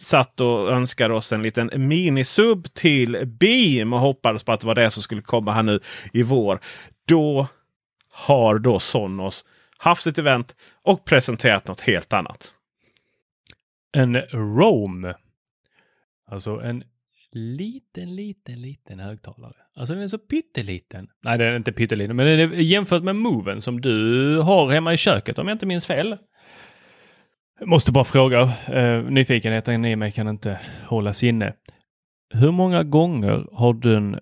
satt 0.00 0.40
och 0.40 0.70
önskade 0.70 1.14
oss 1.14 1.32
en 1.32 1.42
liten 1.42 1.70
minisub 1.74 2.74
till 2.74 3.26
Beam 3.26 3.92
och 3.92 4.00
hoppades 4.00 4.44
på 4.44 4.52
att 4.52 4.60
det 4.60 4.66
var 4.66 4.74
det 4.74 4.90
som 4.90 5.02
skulle 5.02 5.22
komma 5.22 5.52
här 5.52 5.62
nu 5.62 5.80
i 6.12 6.22
vår. 6.22 6.60
Då 7.08 7.46
har 8.12 8.58
då 8.58 8.78
Sonos 8.78 9.44
haft 9.78 10.06
ett 10.06 10.18
event 10.18 10.54
och 10.84 11.04
presenterat 11.04 11.68
något 11.68 11.80
helt 11.80 12.12
annat. 12.12 12.52
En 13.92 14.16
Rome. 14.32 15.14
Alltså 16.30 16.60
en 16.60 16.84
liten, 17.32 18.16
liten, 18.16 18.62
liten 18.62 19.00
högtalare. 19.00 19.54
Alltså 19.74 19.94
den 19.94 20.02
är 20.02 20.08
så 20.08 20.18
pytteliten. 20.18 21.08
Nej, 21.24 21.38
den 21.38 21.46
är 21.46 21.56
inte 21.56 21.72
pytteliten, 21.72 22.16
men 22.16 22.26
den 22.26 22.52
är 22.52 22.56
jämfört 22.56 23.02
med 23.02 23.16
Moven 23.16 23.62
som 23.62 23.80
du 23.80 24.38
har 24.38 24.70
hemma 24.70 24.92
i 24.92 24.96
köket 24.96 25.38
om 25.38 25.48
jag 25.48 25.54
inte 25.54 25.66
minns 25.66 25.86
fel. 25.86 26.16
Jag 27.58 27.68
måste 27.68 27.92
bara 27.92 28.04
fråga, 28.04 28.40
eh, 28.68 29.02
nyfikenheten 29.02 29.84
i 29.84 29.96
mig 29.96 30.12
kan 30.12 30.28
inte 30.28 30.60
hållas 30.86 31.24
inne. 31.24 31.52
Hur 32.34 32.50
många 32.50 32.82
gånger 32.82 33.46
har 33.52 33.74
den 33.74 34.20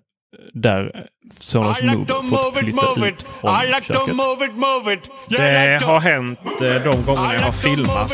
där 0.53 1.07
Sonos 1.31 1.81
like 1.81 1.95
Move 1.97 2.05
fått 2.05 2.57
flytta 2.57 2.95
move 2.95 3.09
ut 3.09 3.21
från 3.21 3.61
like 3.61 3.83
köket. 3.83 4.15
Move 4.15 4.45
it, 4.45 4.55
move 4.55 4.93
it. 4.93 5.09
Yeah, 5.39 5.79
det 5.79 5.85
har 5.85 5.99
hänt 5.99 6.39
eh, 6.61 6.83
de 6.83 7.05
gångerna 7.05 7.33
jag 7.33 7.41
har 7.41 7.51
filmat 7.51 8.11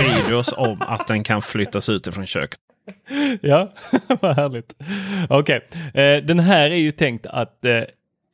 videos 0.00 0.54
om 0.56 0.82
att 0.82 1.06
den 1.06 1.24
kan 1.24 1.42
flyttas 1.42 1.88
ut 1.88 2.14
från 2.14 2.26
köket. 2.26 2.60
ja, 3.40 3.72
vad 4.20 4.36
härligt. 4.36 4.74
Okej, 5.28 5.60
okay. 5.70 6.02
eh, 6.02 6.24
den 6.24 6.38
här 6.38 6.70
är 6.70 6.76
ju 6.76 6.90
tänkt 6.90 7.26
att 7.26 7.64
eh, 7.64 7.82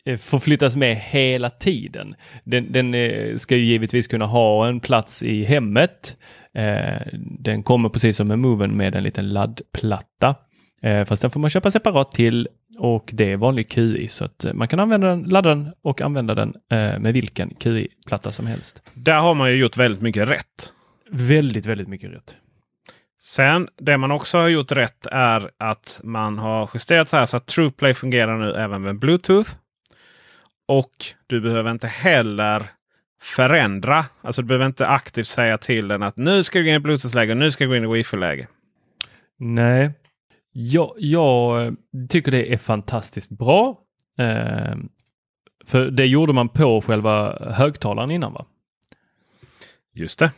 eh, 0.06 0.18
förflyttas 0.18 0.76
med 0.76 0.96
hela 0.96 1.50
tiden. 1.50 2.14
Den, 2.44 2.72
den 2.72 2.94
eh, 2.94 3.37
ska 3.37 3.56
ju 3.56 3.64
givetvis 3.64 4.06
kunna 4.06 4.26
ha 4.26 4.66
en 4.68 4.80
plats 4.80 5.22
i 5.22 5.44
hemmet. 5.44 6.16
Eh, 6.54 7.02
den 7.38 7.62
kommer 7.62 7.88
precis 7.88 8.16
som 8.16 8.28
med 8.28 8.38
Moven 8.38 8.76
med 8.76 8.94
en 8.94 9.02
liten 9.04 9.28
laddplatta. 9.28 10.34
Eh, 10.82 11.04
fast 11.04 11.22
den 11.22 11.30
får 11.30 11.40
man 11.40 11.50
köpa 11.50 11.70
separat 11.70 12.12
till 12.12 12.49
och 12.79 13.11
det 13.12 13.33
är 13.33 13.37
vanlig 13.37 13.69
QI 13.69 14.09
så 14.09 14.25
att 14.25 14.47
man 14.55 14.69
kan 14.69 14.81
använda 14.81 15.09
den, 15.09 15.23
ladda 15.23 15.49
den 15.49 15.73
och 15.83 16.00
använda 16.00 16.35
den 16.35 16.55
med 17.02 17.14
vilken 17.14 17.55
QI-platta 17.55 18.33
som 18.33 18.47
helst. 18.47 18.83
Där 18.95 19.21
har 19.21 19.35
man 19.35 19.50
ju 19.50 19.57
gjort 19.57 19.76
väldigt 19.76 20.02
mycket 20.02 20.29
rätt. 20.29 20.73
Väldigt, 21.11 21.67
väldigt 21.67 21.88
mycket 21.88 22.11
rätt. 22.11 22.37
Sen 23.21 23.69
det 23.79 23.97
man 23.97 24.12
också 24.12 24.38
har 24.38 24.49
gjort 24.49 24.73
rätt 24.73 25.07
är 25.07 25.50
att 25.59 26.00
man 26.05 26.38
har 26.38 26.71
justerat 26.75 27.09
så 27.09 27.17
här 27.17 27.26
så 27.26 27.37
att 27.37 27.47
TruePlay 27.47 27.95
fungerar 27.95 28.38
nu 28.38 28.52
även 28.52 28.83
med 28.83 28.99
Bluetooth. 28.99 29.50
Och 30.69 31.05
du 31.26 31.41
behöver 31.41 31.71
inte 31.71 31.87
heller 31.87 32.62
förändra. 33.21 34.05
Alltså 34.21 34.43
du 34.43 34.49
behöver 34.49 34.67
inte 34.67 34.87
aktivt 34.87 35.26
säga 35.26 35.59
till 35.59 35.88
den 35.88 36.02
att 36.02 36.17
nu 36.17 36.45
ska 36.45 36.59
du 36.59 36.64
gå 36.64 36.69
in 36.71 36.76
i 36.76 36.79
Bluetooth-läge 36.79 37.33
och 37.33 37.38
nu 37.38 37.50
ska 37.50 37.64
du 37.64 37.69
gå 37.71 37.76
in 37.76 37.85
i 37.85 37.87
Wi-Fi-läge. 37.87 38.47
Nej, 39.38 39.91
jag, 40.52 40.94
jag, 40.97 41.76
tycker 42.09 42.30
det 42.30 42.52
är 42.52 42.59
fantastiskt 42.59 43.30
bra. 43.30 43.80
Eh, 44.18 44.75
för 45.64 45.90
det 45.90 46.06
gjorde 46.06 46.32
man 46.32 46.49
på 46.49 46.80
själva 46.80 47.38
högtalaren 47.52 48.11
innan 48.11 48.32
va? 48.32 48.47
Just 49.94 50.18
det. 50.18 50.32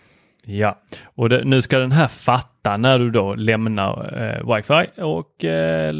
Ja, 0.46 0.82
och 1.04 1.28
det, 1.28 1.44
nu 1.44 1.62
ska 1.62 1.78
den 1.78 1.92
här 1.92 2.08
fatta 2.08 2.76
när 2.76 2.98
du 2.98 3.10
då 3.10 3.34
lämnar 3.34 4.22
eh, 4.22 4.54
wifi 4.54 5.00
och, 5.00 5.44
eh, 5.44 5.94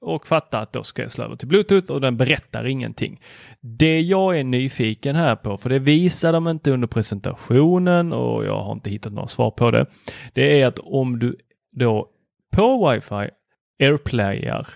och 0.00 0.26
fatta 0.26 0.58
att 0.58 0.72
då 0.72 0.82
ska 0.82 1.02
jag 1.02 1.12
slå 1.12 1.24
över 1.24 1.36
till 1.36 1.48
bluetooth 1.48 1.92
och 1.92 2.00
den 2.00 2.16
berättar 2.16 2.66
ingenting. 2.66 3.20
Det 3.60 4.00
jag 4.00 4.38
är 4.38 4.44
nyfiken 4.44 5.16
här 5.16 5.36
på, 5.36 5.56
för 5.56 5.70
det 5.70 5.78
visar 5.78 6.32
de 6.32 6.48
inte 6.48 6.70
under 6.70 6.88
presentationen 6.88 8.12
och 8.12 8.44
jag 8.44 8.62
har 8.62 8.72
inte 8.72 8.90
hittat 8.90 9.12
några 9.12 9.28
svar 9.28 9.50
på 9.50 9.70
det. 9.70 9.86
Det 10.32 10.60
är 10.60 10.66
att 10.66 10.78
om 10.78 11.18
du 11.18 11.36
då 11.72 12.08
på 12.54 12.90
wifi 12.90 13.30
airplayar 13.82 14.66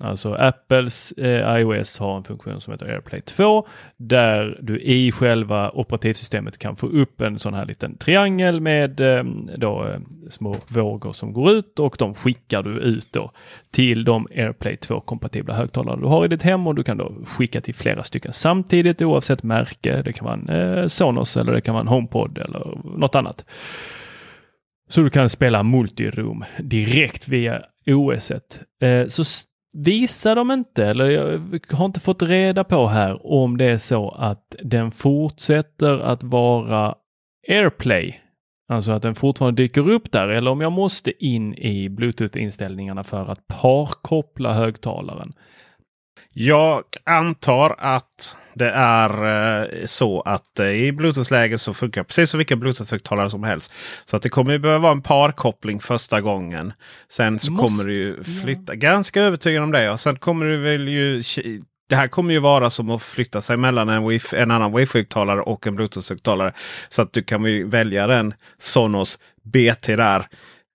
Alltså 0.00 0.34
Apples 0.34 1.12
eh, 1.12 1.60
iOS 1.60 1.98
har 1.98 2.16
en 2.16 2.24
funktion 2.24 2.60
som 2.60 2.72
heter 2.72 2.86
AirPlay 2.86 3.20
2 3.20 3.66
där 3.96 4.58
du 4.62 4.80
i 4.80 5.12
själva 5.12 5.70
operativsystemet 5.70 6.58
kan 6.58 6.76
få 6.76 6.86
upp 6.86 7.20
en 7.20 7.38
sån 7.38 7.54
här 7.54 7.66
liten 7.66 7.96
triangel 7.96 8.60
med 8.60 9.00
eh, 9.00 9.24
då, 9.56 9.84
eh, 9.84 10.00
små 10.30 10.56
vågor 10.68 11.12
som 11.12 11.32
går 11.32 11.50
ut 11.50 11.78
och 11.78 11.96
de 11.98 12.14
skickar 12.14 12.62
du 12.62 12.70
ut 12.70 13.12
då 13.12 13.30
till 13.70 14.04
de 14.04 14.28
AirPlay 14.36 14.76
2 14.76 15.00
kompatibla 15.00 15.54
högtalare 15.54 16.00
du 16.00 16.06
har 16.06 16.24
i 16.24 16.28
ditt 16.28 16.42
hem 16.42 16.66
och 16.66 16.74
du 16.74 16.82
kan 16.82 16.96
då 16.96 17.12
skicka 17.24 17.60
till 17.60 17.74
flera 17.74 18.02
stycken 18.02 18.32
samtidigt 18.32 19.02
oavsett 19.02 19.42
märke. 19.42 20.02
Det 20.02 20.12
kan 20.12 20.24
vara 20.24 20.34
en 20.34 20.78
eh, 20.78 20.86
Sonos 20.86 21.36
eller 21.36 21.52
det 21.52 21.60
kan 21.60 21.74
vara 21.74 21.82
en 21.82 21.88
HomePod 21.88 22.38
eller 22.38 22.78
något 22.98 23.14
annat. 23.14 23.44
Så 24.88 25.00
du 25.00 25.10
kan 25.10 25.28
spela 25.28 25.62
multiroom 25.62 26.44
direkt 26.58 27.28
via 27.28 27.62
OS. 27.86 28.30
Eh, 28.30 29.06
så 29.06 29.24
visar 29.76 30.34
de 30.34 30.50
inte, 30.50 30.86
eller 30.86 31.10
jag 31.10 31.60
har 31.70 31.86
inte 31.86 32.00
fått 32.00 32.22
reda 32.22 32.64
på 32.64 32.86
här 32.86 33.26
om 33.26 33.56
det 33.56 33.64
är 33.64 33.78
så 33.78 34.10
att 34.10 34.54
den 34.62 34.90
fortsätter 34.90 35.98
att 35.98 36.22
vara 36.22 36.94
AirPlay. 37.48 38.20
Alltså 38.68 38.92
att 38.92 39.02
den 39.02 39.14
fortfarande 39.14 39.62
dyker 39.62 39.90
upp 39.90 40.12
där 40.12 40.28
eller 40.28 40.50
om 40.50 40.60
jag 40.60 40.72
måste 40.72 41.24
in 41.24 41.54
i 41.54 41.88
Bluetooth-inställningarna 41.88 43.04
för 43.04 43.30
att 43.30 43.48
parkoppla 43.48 44.54
högtalaren. 44.54 45.32
Jag 46.34 46.84
antar 47.04 47.76
att 47.78 48.36
det 48.54 48.70
är 48.70 49.28
eh, 49.62 49.86
så 49.86 50.20
att 50.20 50.58
eh, 50.58 50.66
i 50.66 50.92
Bluetooth-läge 50.92 51.58
så 51.58 51.74
funkar 51.74 52.02
precis 52.02 52.30
som 52.30 52.38
vilka 52.38 52.56
Bluetooth-högtalare 52.56 53.28
som 53.28 53.44
helst. 53.44 53.72
Så 54.04 54.16
att 54.16 54.22
det 54.22 54.28
kommer 54.28 54.52
ju 54.52 54.58
behöva 54.58 54.78
vara 54.78 54.92
en 54.92 55.02
parkoppling 55.02 55.80
första 55.80 56.20
gången. 56.20 56.72
Sen 57.08 57.38
så 57.38 57.52
Måste, 57.52 57.66
kommer 57.66 57.84
du 57.84 57.94
ju 57.94 58.24
flytta. 58.24 58.74
Ja. 58.74 58.74
Ganska 58.74 59.22
övertygad 59.22 59.62
om 59.62 59.72
det. 59.72 59.90
Och 59.90 60.00
sen 60.00 60.16
kommer 60.16 60.46
du 60.46 60.56
väl 60.56 60.88
ju 60.88 61.22
det 61.88 61.96
här 61.96 62.08
kommer 62.08 62.32
ju 62.32 62.38
vara 62.38 62.70
som 62.70 62.90
att 62.90 63.02
flytta 63.02 63.40
sig 63.40 63.56
mellan 63.56 63.88
en, 63.88 64.08
wifi, 64.08 64.36
en 64.36 64.50
annan 64.50 64.76
wifi-högtalare 64.78 65.40
och 65.40 65.66
en 65.66 65.78
bluetooth-högtalare. 65.78 66.52
Så 66.88 67.02
att 67.02 67.12
du 67.12 67.22
kan 67.22 67.70
välja 67.70 68.06
den 68.06 68.34
Sonos 68.58 69.18
BT 69.42 69.96
där 69.96 70.26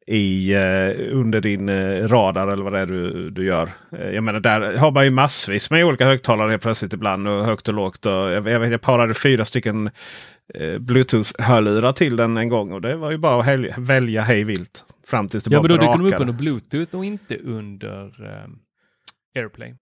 i, 0.07 0.55
uh, 0.55 1.17
under 1.17 1.41
din 1.41 1.69
uh, 1.69 2.07
radar 2.07 2.47
eller 2.47 2.63
vad 2.63 2.73
det 2.73 2.79
är 2.79 2.85
du, 2.85 3.29
du 3.29 3.45
gör. 3.45 3.69
Uh, 3.93 4.09
jag 4.09 4.23
menar 4.23 4.39
där 4.39 4.77
har 4.77 4.91
man 4.91 5.03
ju 5.03 5.09
massvis 5.09 5.69
med 5.69 5.85
olika 5.85 6.05
högtalare 6.05 6.49
helt 6.49 6.61
plötsligt 6.61 6.93
ibland 6.93 7.27
och 7.27 7.45
högt 7.45 7.67
och 7.67 7.73
lågt. 7.73 8.05
Och 8.05 8.11
jag, 8.11 8.47
jag, 8.47 8.59
vet, 8.59 8.71
jag 8.71 8.81
parade 8.81 9.13
fyra 9.13 9.45
stycken 9.45 9.89
Bluetooth-hörlurar 10.79 11.93
till 11.93 12.15
den 12.15 12.37
en 12.37 12.49
gång 12.49 12.71
och 12.71 12.81
det 12.81 12.95
var 12.95 13.11
ju 13.11 13.17
bara 13.17 13.41
att 13.41 13.77
välja 13.77 14.21
hej 14.21 14.43
vilt. 14.43 14.83
Fram 15.07 15.29
tills 15.29 15.43
det 15.43 15.53
ja, 15.53 15.59
bara 15.59 15.67
men 15.67 15.77
då 15.77 15.85
dyker 15.85 16.03
de 16.03 16.13
upp 16.13 16.21
under 16.21 16.33
Bluetooth 16.33 16.95
och 16.95 17.05
inte 17.05 17.37
under 17.37 18.11
AirPlay. 19.35 19.73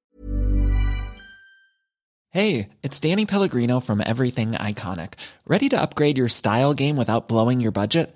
Hej, 2.34 2.70
it's 2.82 3.10
Danny 3.10 3.25
Pellegrino 3.25 3.82
from 3.82 4.01
Everything 4.01 4.51
Iconic. 4.51 5.13
Ready 5.46 5.70
to 5.70 5.82
upgrade 5.82 6.18
your 6.18 6.30
style 6.30 6.74
game 6.74 6.96
without 6.98 7.28
blowing 7.28 7.62
your 7.62 7.72
budget? 7.72 8.16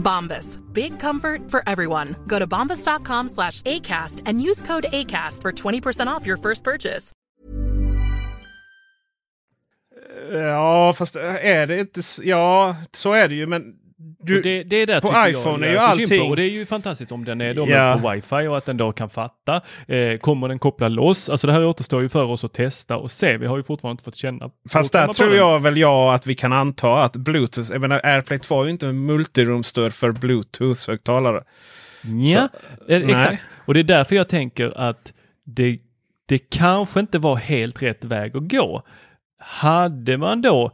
Bombas. 0.00 0.58
Big 0.72 0.98
comfort 0.98 1.48
for 1.50 1.62
everyone. 1.66 2.16
Go 2.26 2.40
to 2.40 2.46
bombas.com 2.46 3.28
slash 3.28 3.62
ACAST 3.62 4.22
and 4.26 4.42
use 4.42 4.62
code 4.62 4.86
ACAST 4.92 5.42
for 5.42 5.52
20% 5.52 6.08
off 6.08 6.26
your 6.26 6.36
first 6.36 6.64
purchase. 6.64 7.12
Ja, 10.32 10.92
fast 10.92 11.16
eh, 11.16 11.46
är 11.46 11.66
det 11.66 11.80
inte... 11.80 12.00
Ja, 12.22 12.76
så 12.92 13.12
är 13.12 13.28
det 13.28 13.34
ju. 13.34 13.46
Men 13.46 13.74
Du, 14.02 14.42
det, 14.42 14.62
det 14.62 14.76
är 14.76 14.86
där 14.86 15.00
på 15.00 15.28
iPhone 15.30 15.66
jag 15.66 15.68
är 15.68 15.72
ju 15.72 15.78
allting- 16.02 16.30
Och 16.30 16.36
det 16.36 16.42
är 16.42 16.50
ju 16.50 16.66
fantastiskt 16.66 17.12
om 17.12 17.24
den 17.24 17.40
är 17.40 17.54
då 17.54 17.68
Ja. 17.68 17.98
på 18.02 18.10
wifi 18.10 18.46
och 18.46 18.56
att 18.58 18.64
den 18.66 18.76
då 18.76 18.92
kan 18.92 19.10
fatta. 19.10 19.60
Eh, 19.88 20.18
kommer 20.18 20.48
den 20.48 20.58
koppla 20.58 20.88
loss? 20.88 21.28
Alltså 21.28 21.46
det 21.46 21.52
här 21.52 21.64
återstår 21.64 22.02
ju 22.02 22.08
för 22.08 22.24
oss 22.24 22.44
att 22.44 22.52
testa 22.52 22.96
och 22.96 23.10
se. 23.10 23.36
Vi 23.36 23.46
har 23.46 23.56
ju 23.56 23.62
fortfarande 23.62 23.92
inte 23.92 24.04
fått 24.04 24.16
känna. 24.16 24.50
Fast 24.70 24.92
där 24.92 25.12
tror 25.12 25.28
den. 25.28 25.36
jag 25.36 25.60
väl 25.62 25.76
jag 25.76 26.14
att 26.14 26.26
vi 26.26 26.34
kan 26.34 26.52
anta 26.52 27.02
att 27.02 27.16
Bluetooth, 27.16 27.72
jag 27.72 27.80
menar 27.80 28.00
AirPlay 28.04 28.38
2 28.38 28.60
är 28.60 28.64
ju 28.64 28.70
inte 28.70 28.92
multirumstöd 28.92 29.94
för 29.94 30.12
Bluetooth-högtalare. 30.12 31.44
Ja, 32.34 32.48
eh, 32.88 33.08
exakt. 33.08 33.42
Och 33.66 33.74
det 33.74 33.80
är 33.80 33.84
därför 33.84 34.16
jag 34.16 34.28
tänker 34.28 34.72
att 34.78 35.12
det, 35.44 35.78
det 36.28 36.38
kanske 36.38 37.00
inte 37.00 37.18
var 37.18 37.36
helt 37.36 37.82
rätt 37.82 38.04
väg 38.04 38.36
att 38.36 38.48
gå. 38.50 38.82
Hade 39.38 40.16
man 40.18 40.42
då 40.42 40.72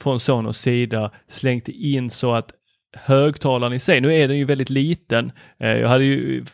från 0.00 0.20
Sonos 0.20 0.58
sida 0.58 1.10
slängt 1.28 1.68
in 1.68 2.10
så 2.10 2.34
att 2.34 2.50
högtalaren 2.92 3.72
i 3.72 3.78
sig, 3.78 4.00
nu 4.00 4.14
är 4.14 4.28
den 4.28 4.38
ju 4.38 4.44
väldigt 4.44 4.70
liten. 4.70 5.32
Eh, 5.58 5.68
Jag 5.76 5.88
hade 5.88 6.04
ju 6.04 6.44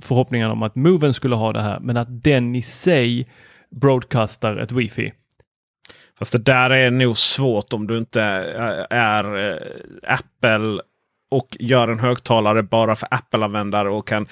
förhoppningar 0.00 0.50
om 0.50 0.62
att 0.62 0.74
Moven 0.74 1.14
skulle 1.14 1.34
ha 1.34 1.52
det 1.52 1.62
här, 1.62 1.80
men 1.80 1.96
att 1.96 2.24
den 2.24 2.54
i 2.56 2.62
sig 2.62 3.28
broadcastar 3.70 4.56
ett 4.56 4.72
wifi. 4.72 5.12
Fast 6.18 6.32
det 6.32 6.38
där 6.38 6.70
är 6.70 6.90
nog 6.90 7.18
svårt 7.18 7.72
om 7.72 7.86
du 7.86 7.98
inte 7.98 8.22
är, 8.22 8.86
är 8.90 9.50
eh, 9.52 9.58
Apple 10.02 10.80
och 11.30 11.56
gör 11.60 11.88
en 11.88 11.98
högtalare 11.98 12.62
bara 12.62 12.96
för 12.96 13.08
Apple-användare 13.10 13.90
och 13.90 14.08
kan 14.08 14.26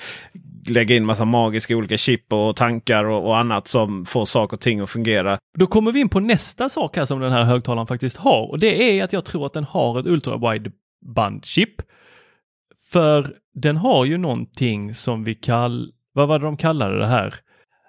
lägga 0.68 0.96
in 0.96 1.04
massa 1.04 1.24
magiska 1.24 1.76
olika 1.76 1.96
chip 1.96 2.32
och 2.32 2.56
tankar 2.56 3.04
och, 3.04 3.26
och 3.26 3.38
annat 3.38 3.68
som 3.68 4.04
får 4.04 4.24
saker 4.24 4.56
och 4.56 4.60
ting 4.60 4.80
att 4.80 4.90
fungera. 4.90 5.38
Då 5.58 5.66
kommer 5.66 5.92
vi 5.92 6.00
in 6.00 6.08
på 6.08 6.20
nästa 6.20 6.68
sak 6.68 6.96
här 6.96 7.04
som 7.04 7.20
den 7.20 7.32
här 7.32 7.44
högtalaren 7.44 7.86
faktiskt 7.86 8.16
har 8.16 8.50
och 8.50 8.58
det 8.58 8.98
är 8.98 9.04
att 9.04 9.12
jag 9.12 9.24
tror 9.24 9.46
att 9.46 9.52
den 9.52 9.64
har 9.64 10.00
ett 10.00 10.06
bandchip, 11.06 11.82
För 12.92 13.36
den 13.54 13.76
har 13.76 14.04
ju 14.04 14.18
någonting 14.18 14.94
som 14.94 15.24
vi 15.24 15.34
kallar, 15.34 15.88
vad 16.12 16.28
var 16.28 16.38
det 16.38 16.44
de 16.44 16.56
kallade 16.56 16.98
det 16.98 17.06
här? 17.06 17.34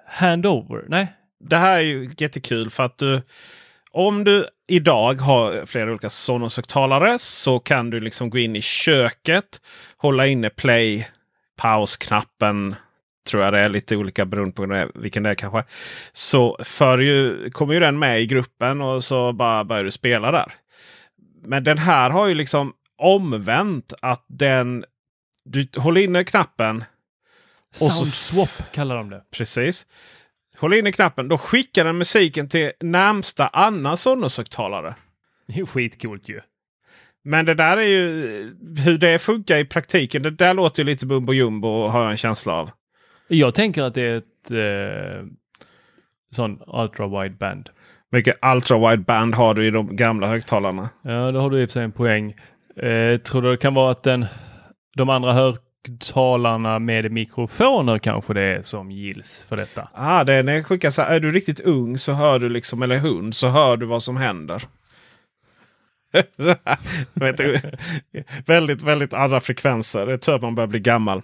Handover? 0.08 0.86
Nej, 0.88 1.14
Det 1.40 1.58
här 1.58 1.78
är 1.78 1.82
ju 1.82 2.10
jättekul 2.18 2.70
för 2.70 2.84
att 2.84 2.98
du 2.98 3.22
om 3.92 4.24
du 4.24 4.46
idag 4.68 5.22
har 5.22 5.66
flera 5.66 5.90
olika 5.90 6.10
Sonos-högtalare 6.10 7.18
så 7.20 7.60
kan 7.60 7.90
du 7.90 8.00
liksom 8.00 8.30
gå 8.30 8.38
in 8.38 8.56
i 8.56 8.62
köket, 8.62 9.62
hålla 9.98 10.28
inne 10.28 10.50
play, 10.50 11.08
pausknappen. 11.56 12.76
Tror 13.30 13.44
jag 13.44 13.54
det 13.54 13.60
är 13.60 13.70
lite 13.70 13.96
olika 13.96 14.26
beroende 14.26 14.56
på 14.56 15.00
vilken 15.00 15.24
det 15.24 15.30
är 15.30 15.36
kanske. 15.36 15.64
Så 16.14 16.58
för 16.64 16.98
ju, 16.98 17.50
kommer 17.50 17.74
ju 17.74 17.80
den 17.80 18.00
med 18.00 18.22
i 18.22 18.26
gruppen 18.26 18.82
och 18.82 19.04
så 19.04 19.34
bara 19.34 19.64
börjar 19.64 19.84
du 19.84 19.92
spela 19.92 20.32
där. 20.32 20.54
Men 21.44 21.64
den 21.64 21.78
här 21.78 22.10
har 22.10 22.28
ju 22.28 22.34
liksom 22.34 22.74
omvänt 22.98 23.94
att 24.02 24.26
den 24.28 24.86
du 25.46 25.68
håller 25.78 26.02
inne 26.02 26.24
knappen. 26.24 26.84
Sound 27.72 28.14
swap 28.14 28.72
kallar 28.72 28.96
de 28.96 29.10
det. 29.10 29.24
Precis. 29.32 29.86
Håll 30.58 30.74
inne 30.74 30.92
knappen. 30.92 31.28
Då 31.28 31.38
skickar 31.38 31.86
den 31.86 31.98
musiken 31.98 32.50
till 32.50 32.72
närmsta 32.80 33.48
annan 33.48 33.98
Sonos-högtalare. 33.98 34.96
Det 35.48 35.60
är 35.60 35.66
skitcoolt 35.66 36.30
ju. 36.30 36.42
Men 37.24 37.46
det 37.46 37.54
där 37.54 37.78
är 37.78 37.88
ju 37.88 38.12
hur 38.78 38.98
det 38.98 39.20
funkar 39.20 39.58
i 39.58 39.66
praktiken. 39.66 40.24
Det 40.24 40.30
där 40.30 40.54
låter 40.54 40.84
ju 40.84 40.90
lite 40.90 41.06
bumbo 41.06 41.34
jumbo 41.34 41.88
har 41.88 42.02
jag 42.02 42.12
en 42.12 42.18
känsla 42.18 42.54
av. 42.54 42.70
Jag 43.28 43.56
tänker 43.56 43.84
att 43.84 43.94
det 43.94 44.02
är 44.02 44.18
ett 44.18 44.52
eh, 44.52 45.26
sån 46.32 46.62
ultra-wideband. 46.68 47.70
Vilket 48.12 48.36
ultra-wideband 48.42 49.36
har 49.36 49.54
du 49.54 49.68
i 49.68 49.72
de 49.72 49.96
gamla 49.96 50.28
högtalarna? 50.28 50.90
Ja, 51.02 51.32
då 51.32 51.40
har 51.40 51.50
du 51.50 51.62
i 51.62 51.66
och 51.66 51.70
för 51.70 51.74
sig 51.74 51.84
en 51.84 51.92
poäng. 51.92 52.36
Eh, 52.80 53.18
tror 53.18 53.42
du 53.42 53.52
det 53.52 53.58
kan 53.58 53.74
vara 53.74 53.92
att 53.92 54.04
den, 54.04 54.26
de 54.98 55.10
andra 55.10 55.34
högtalarna 55.34 56.80
med 56.80 57.12
mikrofoner 57.12 58.00
kanske 58.00 58.34
det 58.34 58.42
är 58.42 58.62
som 58.62 58.92
gills 58.92 59.46
för 59.50 59.58
detta? 59.58 59.90
Ah, 59.94 60.24
det 60.24 60.34
är 60.34 60.44
när 60.44 60.54
jag 60.54 60.66
skickar 60.66 60.92
så 60.92 61.02
här, 61.02 61.16
är 61.16 61.20
du 61.20 61.32
riktigt 61.32 61.60
ung 61.60 61.98
så 61.98 62.14
hör 62.14 62.40
du 62.40 62.50
liksom, 62.50 62.82
eller 62.82 62.98
hund, 62.98 63.36
så 63.36 63.48
hör 63.48 63.78
du 63.78 63.86
vad 63.86 64.04
som 64.04 64.18
händer. 64.18 64.64
Vet 67.14 67.38
du, 67.38 67.60
väldigt, 68.46 68.82
väldigt 68.82 69.14
andra 69.14 69.40
frekvenser. 69.40 70.06
Det 70.06 70.14
är 70.14 70.18
tur 70.18 70.36
att 70.36 70.42
man 70.42 70.56
börjar 70.56 70.68
bli 70.68 70.80
gammal. 70.80 71.22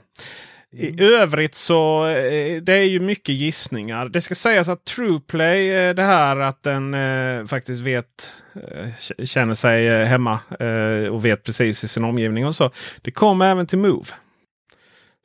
I 0.76 1.04
övrigt 1.04 1.56
så 1.56 2.08
eh, 2.08 2.62
det 2.62 2.74
är 2.74 2.84
ju 2.84 3.00
mycket 3.00 3.36
gissningar. 3.36 4.10
Det 4.10 4.22
ska 4.22 4.36
sägas 4.36 4.70
att 4.70 4.86
Trueplay, 4.86 5.94
det 5.94 6.04
här 6.04 6.38
att 6.38 6.64
den 6.64 6.94
eh, 6.94 7.46
faktiskt 7.46 7.82
vet, 7.82 8.34
eh, 8.56 9.26
känner 9.26 9.54
sig 9.54 9.88
eh, 9.88 10.06
hemma 10.06 10.40
eh, 10.60 11.14
och 11.14 11.26
vet 11.26 11.44
precis 11.44 11.84
i 11.84 11.88
sin 11.88 12.04
omgivning 12.04 12.48
och 12.48 12.56
så. 12.56 12.72
Det 13.02 13.12
kommer 13.12 13.52
även 13.52 13.68
till 13.68 13.80
Move. 13.80 14.06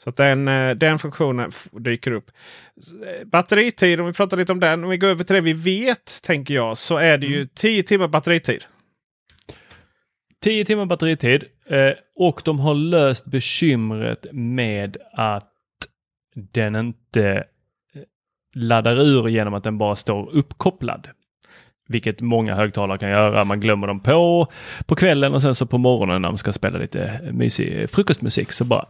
Så 0.03 0.11
att 0.11 0.17
den, 0.17 0.45
den 0.79 0.99
funktionen 0.99 1.53
dyker 1.73 2.11
upp. 2.11 2.31
Batteritid, 3.25 4.01
om 4.01 4.07
vi 4.07 4.13
pratar 4.13 4.37
lite 4.37 4.53
om 4.53 4.61
den. 4.61 4.85
Om 4.85 4.91
vi 4.91 4.97
går 4.97 5.09
över 5.09 5.25
till 5.25 5.35
det 5.35 5.41
vi 5.41 5.53
vet, 5.53 6.23
tänker 6.23 6.55
jag, 6.55 6.79
så 6.79 6.97
är 6.97 7.19
det 7.19 7.27
ju 7.27 7.47
10 7.47 7.83
timmar 7.83 8.09
batteritid. 8.09 8.65
10 10.43 10.65
timmar 10.65 10.87
batteritid 10.87 11.45
eh, 11.67 11.93
och 12.17 12.43
de 12.45 12.61
har 12.61 12.75
löst 12.75 13.27
bekymret 13.27 14.27
med 14.33 14.97
att 15.13 15.53
den 16.35 16.77
inte 16.77 17.45
eh, 17.95 18.03
laddar 18.57 19.01
ur 19.01 19.29
genom 19.29 19.55
att 19.55 19.65
den 19.65 19.79
bara 19.79 19.97
står 19.97 20.31
uppkopplad. 20.31 21.09
Vilket 21.89 22.21
många 22.21 22.55
högtalare 22.55 22.99
kan 22.99 23.11
göra. 23.11 23.45
Man 23.45 23.61
glömmer 23.61 23.87
dem 23.87 24.01
på 24.01 24.47
på 24.87 24.95
kvällen 24.95 25.35
och 25.35 25.43
sen 25.43 25.55
så 25.55 25.67
på 25.67 25.79
morgonen 25.79 26.23
när 26.23 26.29
man 26.29 26.39
ska 26.39 26.53
spela 26.53 26.79
lite 26.79 27.21
mysig 27.33 27.91
frukostmusik 27.91 28.53
så 28.53 28.65
bara... 28.65 28.87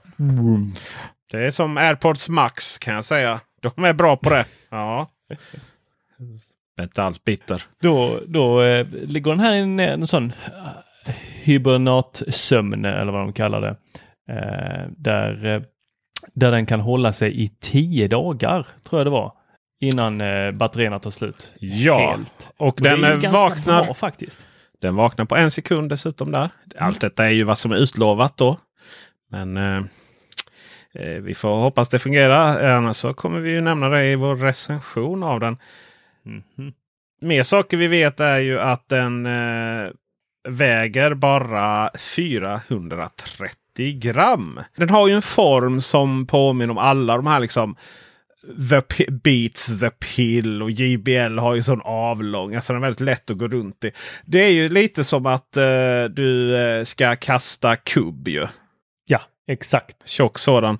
Det 1.30 1.46
är 1.46 1.50
som 1.50 1.76
AirPods 1.76 2.28
Max 2.28 2.78
kan 2.78 2.94
jag 2.94 3.04
säga. 3.04 3.40
De 3.60 3.84
är 3.84 3.92
bra 3.92 4.16
på 4.16 4.30
det. 4.30 4.44
Ja. 4.70 5.10
Inte 6.80 7.02
alls 7.02 7.24
bitter. 7.24 7.62
Då, 7.80 8.20
då 8.26 8.62
eh, 8.62 8.86
ligger 8.86 9.30
den 9.30 9.40
här 9.40 9.54
i 9.54 9.58
en, 9.58 9.80
en 9.80 10.06
sån 10.06 10.32
eh, 10.46 10.68
hibernatsömn 11.42 12.84
eller 12.84 13.12
vad 13.12 13.20
de 13.20 13.32
kallar 13.32 13.60
det. 13.60 13.76
Eh, 14.32 14.88
där, 14.96 15.46
eh, 15.46 15.62
där 16.34 16.50
den 16.50 16.66
kan 16.66 16.80
hålla 16.80 17.12
sig 17.12 17.42
i 17.44 17.48
tio 17.60 18.08
dagar 18.08 18.66
tror 18.88 19.00
jag 19.00 19.06
det 19.06 19.10
var. 19.10 19.32
Innan 19.80 20.20
eh, 20.20 20.50
batterierna 20.50 20.98
tar 20.98 21.10
slut. 21.10 21.52
Ja, 21.58 22.10
Helt. 22.10 22.50
och, 22.56 22.68
Och 22.68 22.78
den 22.82 23.04
är 23.04 23.28
vaknar. 23.32 23.84
bra 23.84 23.94
faktiskt. 23.94 24.38
Den 24.80 24.94
vaknar 24.96 25.24
på 25.24 25.36
en 25.36 25.50
sekund 25.50 25.88
dessutom 25.90 26.32
där. 26.32 26.48
Allt 26.78 27.00
detta 27.00 27.26
är 27.26 27.30
ju 27.30 27.42
vad 27.44 27.58
som 27.58 27.72
är 27.72 27.76
utlovat 27.76 28.36
då. 28.36 28.58
Men 29.30 29.56
eh, 29.56 29.82
vi 31.22 31.34
får 31.34 31.56
hoppas 31.56 31.88
det 31.88 31.98
fungerar. 31.98 32.70
Annars 32.70 32.96
så 32.96 33.14
kommer 33.14 33.40
vi 33.40 33.50
ju 33.50 33.60
nämna 33.60 33.88
det 33.88 34.04
i 34.04 34.16
vår 34.16 34.36
recension 34.36 35.22
av 35.22 35.40
den. 35.40 35.56
Mhm. 36.22 36.72
Mer 37.20 37.42
saker 37.42 37.76
vi 37.76 37.86
vet 37.86 38.20
är 38.20 38.38
ju 38.38 38.58
att 38.60 38.88
den 38.88 39.26
eh, 39.26 39.90
väger 40.48 41.14
bara 41.14 41.90
430 41.98 43.98
gram. 44.00 44.60
Den 44.76 44.90
har 44.90 45.08
ju 45.08 45.14
en 45.14 45.22
form 45.22 45.80
som 45.80 46.26
påminner 46.26 46.70
om 46.70 46.78
alla 46.78 47.16
de 47.16 47.26
här 47.26 47.40
liksom 47.40 47.76
The 48.70 48.80
P- 48.80 49.06
Beats, 49.10 49.80
The 49.80 49.90
Pill 49.90 50.62
och 50.62 50.70
JBL 50.70 51.38
har 51.38 51.54
ju 51.54 51.62
sån 51.62 51.80
avlång. 51.84 52.54
Alltså 52.54 52.72
den 52.72 52.82
är 52.82 52.86
väldigt 52.86 53.00
lätt 53.00 53.30
att 53.30 53.38
gå 53.38 53.48
runt 53.48 53.84
i. 53.84 53.90
Det 54.24 54.44
är 54.44 54.50
ju 54.50 54.68
lite 54.68 55.04
som 55.04 55.26
att 55.26 55.56
eh, 55.56 56.04
du 56.04 56.56
eh, 56.56 56.84
ska 56.84 57.16
kasta 57.16 57.76
kubb 57.76 58.28
ju. 58.28 58.46
Ja, 59.06 59.20
exakt. 59.48 60.08
Tjock 60.08 60.38
sådan. 60.38 60.78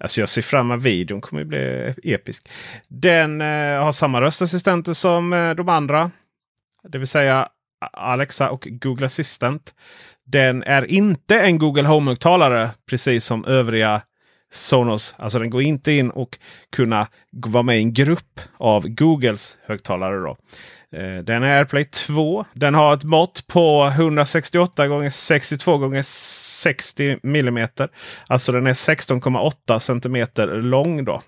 Alltså 0.00 0.20
jag 0.20 0.28
ser 0.28 0.42
fram 0.42 0.70
emot 0.70 0.84
videon. 0.84 1.20
kommer 1.20 1.42
ju 1.42 1.48
bli 1.48 1.94
episk. 2.14 2.48
Den 2.88 3.40
eh, 3.40 3.82
har 3.84 3.92
samma 3.92 4.20
röstassistenter 4.20 4.92
som 4.92 5.32
eh, 5.32 5.50
de 5.54 5.68
andra. 5.68 6.10
Det 6.88 6.98
vill 6.98 7.06
säga 7.08 7.48
Alexa 7.92 8.50
och 8.50 8.68
Google 8.70 9.06
Assistant. 9.06 9.74
Den 10.26 10.62
är 10.62 10.90
inte 10.90 11.40
en 11.40 11.58
Google 11.58 11.88
Home-högtalare 11.88 12.70
precis 12.90 13.24
som 13.24 13.44
övriga 13.44 14.02
Sonos. 14.52 15.14
Alltså 15.18 15.38
den 15.38 15.50
går 15.50 15.62
inte 15.62 15.92
in 15.92 16.10
och 16.10 16.38
kunna 16.72 17.06
vara 17.32 17.62
med 17.62 17.78
i 17.78 17.82
en 17.82 17.92
grupp 17.92 18.40
av 18.56 18.88
Googles 18.88 19.58
högtalare. 19.66 20.16
Då. 20.20 20.36
Eh, 20.98 21.18
Den 21.18 21.42
är 21.42 21.58
AirPlay 21.58 21.84
2. 21.84 22.44
Den 22.52 22.74
har 22.74 22.94
ett 22.94 23.04
mått 23.04 23.46
på 23.46 23.84
168 23.84 25.04
x 25.06 25.16
62 25.26 25.94
x 25.94 26.08
60 26.62 27.18
millimeter. 27.22 27.88
Alltså 28.28 28.52
den 28.52 28.66
är 28.66 28.72
16,8 28.72 29.78
centimeter 29.78 30.46
lång. 30.46 31.04
då. 31.04 31.22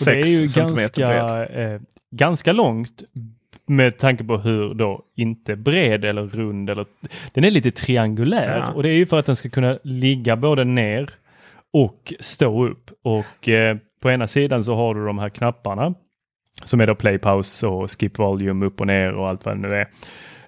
Och 0.00 0.04
det 0.04 0.20
är 0.20 0.40
ju 0.40 0.46
ganska, 0.46 1.46
eh, 1.46 1.80
ganska 2.10 2.52
långt 2.52 3.02
med 3.66 3.98
tanke 3.98 4.24
på 4.24 4.36
hur 4.36 4.74
då 4.74 5.02
inte 5.16 5.56
bred 5.56 6.04
eller 6.04 6.22
rund 6.26 6.70
eller 6.70 6.86
den 7.32 7.44
är 7.44 7.50
lite 7.50 7.70
triangulär 7.70 8.58
Ja. 8.58 8.72
och 8.72 8.82
det 8.82 8.88
är 8.88 8.92
ju 8.94 9.06
för 9.06 9.18
att 9.18 9.26
den 9.26 9.36
ska 9.36 9.48
kunna 9.48 9.78
ligga 9.84 10.36
både 10.36 10.64
ner 10.64 11.10
och 11.72 12.12
stå 12.20 12.66
upp 12.66 12.90
och 13.02 13.48
eh, 13.48 13.76
på 14.02 14.10
ena 14.10 14.26
sidan 14.26 14.64
så 14.64 14.74
har 14.74 14.94
du 14.94 15.06
de 15.06 15.18
här 15.18 15.28
knapparna 15.28 15.94
som 16.64 16.80
är 16.80 16.86
då 16.86 16.94
play, 16.94 17.18
pause 17.18 17.66
och 17.66 17.90
skip 18.00 18.18
volume 18.18 18.66
upp 18.66 18.80
och 18.80 18.86
ner 18.86 19.12
och 19.12 19.28
allt 19.28 19.44
vad 19.44 19.56
det 19.56 19.68
nu 19.68 19.74
är. 19.76 19.86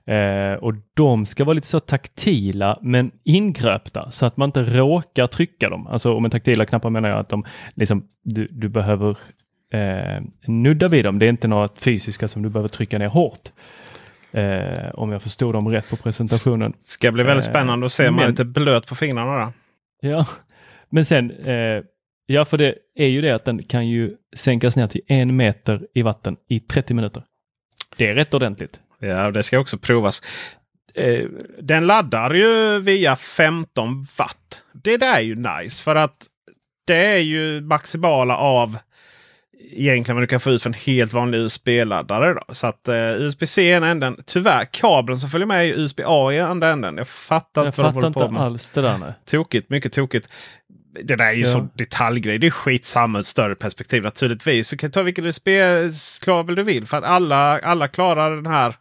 Eh, 0.07 0.55
och 0.55 0.75
de 0.95 1.27
ska 1.27 1.45
vara 1.45 1.55
lite 1.55 1.67
så 1.67 1.81
taktila 1.81 2.79
men 2.83 3.11
ingröpta 3.25 4.11
så 4.11 4.27
att 4.27 4.37
man 4.37 4.49
inte 4.49 4.63
råkar 4.63 5.27
trycka 5.27 5.69
dem. 5.69 5.87
Alltså 5.87 6.13
och 6.13 6.23
med 6.23 6.33
taktila 6.33 6.67
knappar 6.67 6.91
menar 6.91 7.09
jag 7.09 7.19
att 7.19 7.29
de 7.29 7.45
liksom, 7.75 8.07
du, 8.23 8.49
du 8.51 8.69
behöver 8.69 9.17
eh, 9.73 10.23
nudda 10.47 10.89
vid 10.89 11.05
dem. 11.05 11.19
Det 11.19 11.27
är 11.27 11.31
inte 11.31 11.49
något 11.49 11.81
fysiska 11.81 12.29
som 12.29 12.43
du 12.43 12.49
behöver 12.49 12.69
trycka 12.69 12.99
ner 12.99 13.09
hårt. 13.09 13.53
Eh, 14.33 14.91
om 14.95 15.13
jag 15.13 15.23
förstod 15.23 15.55
dem 15.55 15.69
rätt 15.69 15.91
på 15.91 15.97
presentationen. 15.97 16.73
Ska 16.81 17.13
bli 17.13 17.23
väldigt 17.23 17.47
Eh, 17.47 17.51
spännande 17.51 17.87
att 17.87 17.93
se. 17.93 18.11
Man 18.11 18.25
är 18.25 18.29
lite 18.29 18.45
blöt 18.45 18.87
på 18.87 18.95
fingrarna 18.95 19.39
då. 19.39 19.53
Ja, 20.09 20.27
men 20.91 21.05
sen, 21.05 21.31
eh, 21.31 21.83
ja 22.27 22.45
för 22.45 22.59
det 22.59 22.75
är 22.95 23.07
ju 23.07 23.21
det 23.21 23.31
att 23.31 23.45
den 23.45 23.63
kan 23.63 23.89
ju 23.89 24.17
sänkas 24.37 24.77
ner 24.77 24.87
till 24.87 25.01
en 25.07 25.37
meter 25.37 25.87
i 25.95 26.03
vatten 26.03 26.37
i 26.49 26.61
30 26.61 26.95
minuter. 26.95 27.23
Det 27.97 28.09
är 28.09 28.15
rätt 28.15 28.35
ordentligt. 28.35 28.81
Ja, 29.01 29.31
det 29.31 29.43
ska 29.43 29.59
också 29.59 29.79
provas. 29.79 30.23
Eh, 30.95 31.25
den 31.61 31.87
laddar 31.87 32.35
ju 32.35 32.79
via 32.81 33.17
15 33.17 34.07
watt. 34.17 34.63
Det 34.73 34.97
där 34.97 35.17
är 35.17 35.21
ju 35.21 35.35
nice 35.35 35.83
för 35.83 35.97
att 35.97 36.27
det 36.87 37.07
är 37.07 37.19
ju 37.19 37.61
maximala 37.61 38.37
av 38.37 38.79
egentligen 39.71 40.17
vad 40.17 40.23
du 40.23 40.27
kan 40.27 40.41
få 40.41 40.51
ut 40.51 40.63
för 40.63 40.71
en 40.71 40.75
helt 40.75 41.13
vanlig 41.13 41.39
USB-laddare. 41.39 42.35
Då. 42.35 42.55
Så 42.55 42.67
att 42.67 42.89
eh, 42.89 42.95
USB-C 42.97 43.71
är 43.73 43.77
ena 43.77 43.89
änden. 43.89 44.17
Tyvärr 44.27 44.65
kabeln 44.65 45.19
som 45.19 45.31
följer 45.31 45.47
med 45.47 45.65
är 45.69 45.79
USB-A 45.79 46.33
i 46.33 46.41
andra 46.41 46.69
änden. 46.69 46.97
Jag 46.97 47.09
fattar 47.09 47.61
Jag 47.65 47.69
inte 47.69 47.83
vad 47.83 47.95
de 47.95 48.01
fattar 48.01 48.15
håller 48.21 48.27
på 48.27 48.33
med. 48.33 48.43
alls 48.43 48.71
det 48.71 48.83
där. 48.83 48.99
Nej. 48.99 49.13
Tokigt, 49.31 49.71
mycket 49.71 49.93
tokigt. 49.93 50.29
Det 51.03 51.17
där 51.17 51.25
är 51.29 51.33
ju 51.33 51.43
Ja. 51.43 51.47
så 51.53 51.69
detaljgrej. 51.75 52.39
Det 52.39 52.47
är 52.47 52.51
skitsamma 52.51 53.19
ur 53.19 53.21
ett 53.21 53.27
större 53.27 53.55
perspektiv 53.55 54.03
naturligtvis. 54.03 54.71
Du 54.71 54.77
kan 54.77 54.91
ta 54.91 55.03
vilken 55.03 55.27
USB-kabel 55.27 56.55
du 56.55 56.63
vill. 56.63 56.87
För 56.87 56.97
att 56.97 57.05
alla, 57.05 57.59
alla 57.61 57.89
klarar 57.89 58.37
den 58.37 58.47
här 58.47 58.75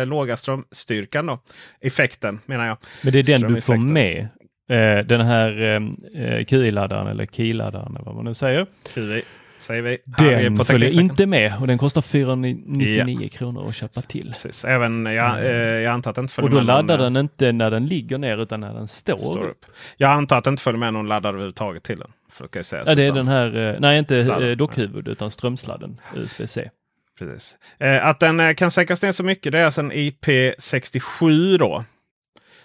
eh, 0.00 0.06
låga 0.06 0.36
strömstyrkan. 0.36 1.26
Då. 1.26 1.38
Effekten 1.80 2.40
menar 2.46 2.66
jag. 2.66 2.76
Men 3.02 3.12
det 3.12 3.18
är 3.18 3.22
den 3.38 3.54
du 3.54 3.60
får 3.60 3.76
med. 3.76 4.28
Eh, 4.70 4.98
den 5.06 5.20
här 5.20 5.60
eh, 5.74 6.44
QI-laddaren 6.44 7.06
eller 7.10 7.26
KI-laddaren 7.26 7.98
vad 8.04 8.14
man 8.14 8.24
nu 8.24 8.34
säger. 8.34 8.66
QI 8.94 9.22
säger 9.62 9.82
vi. 9.82 9.98
Den 10.04 10.56
på 10.56 10.64
följer 10.64 11.00
inte 11.00 11.26
med 11.26 11.52
och 11.60 11.66
den 11.66 11.78
kostar 11.78 12.02
499 12.02 13.28
kronor 13.28 13.68
att 13.68 13.74
köpa 13.74 14.00
till. 14.00 14.28
Precis. 14.28 14.64
Även, 14.64 15.06
jag, 15.06 15.38
eh, 15.38 15.52
jag 15.56 15.86
antar 15.92 16.10
att 16.10 16.14
det 16.14 16.20
inte 16.20 16.34
följer 16.34 16.46
Och 16.46 16.50
då 16.50 16.56
med 16.56 16.66
någon, 16.66 16.86
laddar 16.86 16.98
eh, 16.98 17.04
den 17.04 17.16
inte 17.16 17.52
när 17.52 17.70
den 17.70 17.86
ligger 17.86 18.18
ner 18.18 18.38
utan 18.38 18.60
när 18.60 18.74
den 18.74 18.88
står. 18.88 19.16
står 19.18 19.48
upp. 19.48 19.66
Jag 19.96 20.10
antar 20.10 20.38
att 20.38 20.44
det 20.44 20.50
inte 20.50 20.62
följer 20.62 20.78
med 20.78 20.92
någon 20.92 21.06
laddare 21.06 21.30
överhuvudtaget 21.30 21.82
till 21.82 21.98
den. 21.98 22.10
För 22.30 22.58
att 22.58 22.66
säga 22.66 22.82
Ja, 22.86 22.94
det 22.94 23.04
är 23.06 23.12
den 23.12 23.28
här, 23.28 23.56
eh, 23.56 23.80
nej 23.80 23.98
inte 23.98 24.24
Sladden. 24.24 24.50
eh, 24.50 24.56
dockhuvud 24.56 25.08
utan 25.08 25.30
strömsladden 25.30 26.00
USB-C. 26.16 26.70
Precis. 27.18 27.56
Eh, 27.78 28.06
att 28.06 28.20
den 28.20 28.54
kan 28.54 28.70
sänkas 28.70 29.02
ner 29.02 29.12
så 29.12 29.24
mycket 29.24 29.52
det 29.52 29.60
är 29.60 29.64
alltså 29.64 29.80
en 29.80 29.92
IP67 29.92 31.58
då. 31.58 31.84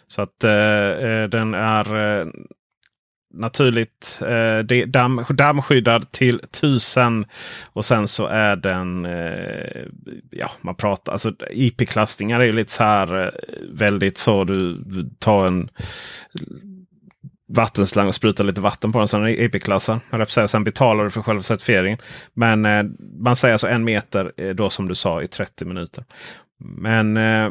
Så 0.07 0.21
att 0.21 0.43
eh, 0.43 0.49
den 1.29 1.53
är 1.53 2.25
naturligt 3.33 4.21
eh, 4.21 4.85
damm, 4.87 5.25
dammskyddad 5.29 6.11
till 6.11 6.39
1000. 6.43 7.25
Och 7.73 7.85
sen 7.85 8.07
så 8.07 8.25
är 8.25 8.55
den, 8.55 9.05
eh, 9.05 9.85
ja 10.31 10.51
man 10.61 10.75
pratar, 10.75 11.11
alltså 11.11 11.33
IP-klassningar 11.51 12.39
är 12.39 12.45
ju 12.45 12.51
lite 12.51 12.71
så 12.71 12.83
här 12.83 13.25
eh, 13.25 13.31
väldigt 13.71 14.17
så 14.17 14.43
du 14.43 14.83
tar 15.19 15.47
en 15.47 15.69
vattenslang 17.47 18.07
och 18.07 18.15
sprutar 18.15 18.43
lite 18.43 18.61
vatten 18.61 18.91
på 18.91 18.99
den. 18.99 19.07
Sen 19.07 19.23
är 19.23 19.41
IP-klassad. 19.41 19.99
Sen 20.47 20.63
betalar 20.63 21.03
du 21.03 21.09
för 21.09 21.21
själva 21.21 21.41
certifieringen. 21.41 21.97
Men 22.33 22.65
eh, 22.65 22.83
man 23.19 23.35
säger 23.35 23.51
alltså 23.53 23.67
en 23.67 23.83
meter 23.83 24.31
eh, 24.37 24.49
då 24.49 24.69
som 24.69 24.87
du 24.87 24.95
sa 24.95 25.21
i 25.21 25.27
30 25.27 25.65
minuter. 25.65 26.03
Men 26.59 27.17
eh, 27.17 27.49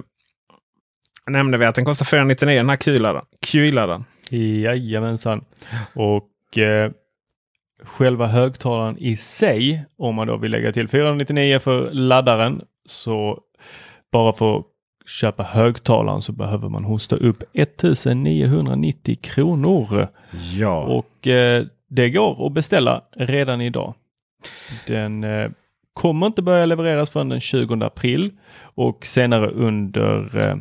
nämnde 1.27 1.59
vi 1.59 1.65
att 1.65 1.75
den 1.75 1.85
kostar 1.85 2.05
499 2.05 2.57
den 2.57 2.71
här 2.71 2.77
QI-laddaren. 3.41 4.05
Jajamensan. 4.31 5.45
Och 5.95 6.59
eh, 6.59 6.91
själva 7.83 8.27
högtalaren 8.27 8.99
i 8.99 9.17
sig, 9.17 9.85
om 9.99 10.15
man 10.15 10.27
då 10.27 10.37
vill 10.37 10.51
lägga 10.51 10.73
till 10.73 10.89
499 10.89 11.59
för 11.59 11.91
laddaren, 11.93 12.63
så 12.87 13.41
bara 14.13 14.33
för 14.33 14.57
att 14.57 14.65
köpa 15.07 15.43
högtalaren 15.43 16.23
så 16.23 16.33
behöver 16.33 16.69
man 16.69 16.85
hosta 16.85 17.17
upp 17.17 17.43
1990 17.53 19.19
kronor. 19.21 20.09
Ja. 20.59 20.81
Och 20.81 21.27
eh, 21.27 21.65
det 21.89 22.11
går 22.11 22.47
att 22.47 22.53
beställa 22.53 23.03
redan 23.17 23.61
idag. 23.61 23.95
Den 24.87 25.25
eh, 25.25 25.51
kommer 25.93 26.27
inte 26.27 26.43
börja 26.43 26.67
levereras 26.67 27.11
förrän 27.11 27.29
den 27.29 27.41
20 27.41 27.85
april 27.85 28.31
och 28.61 29.07
senare 29.07 29.47
under 29.49 30.39
eh, 30.49 30.57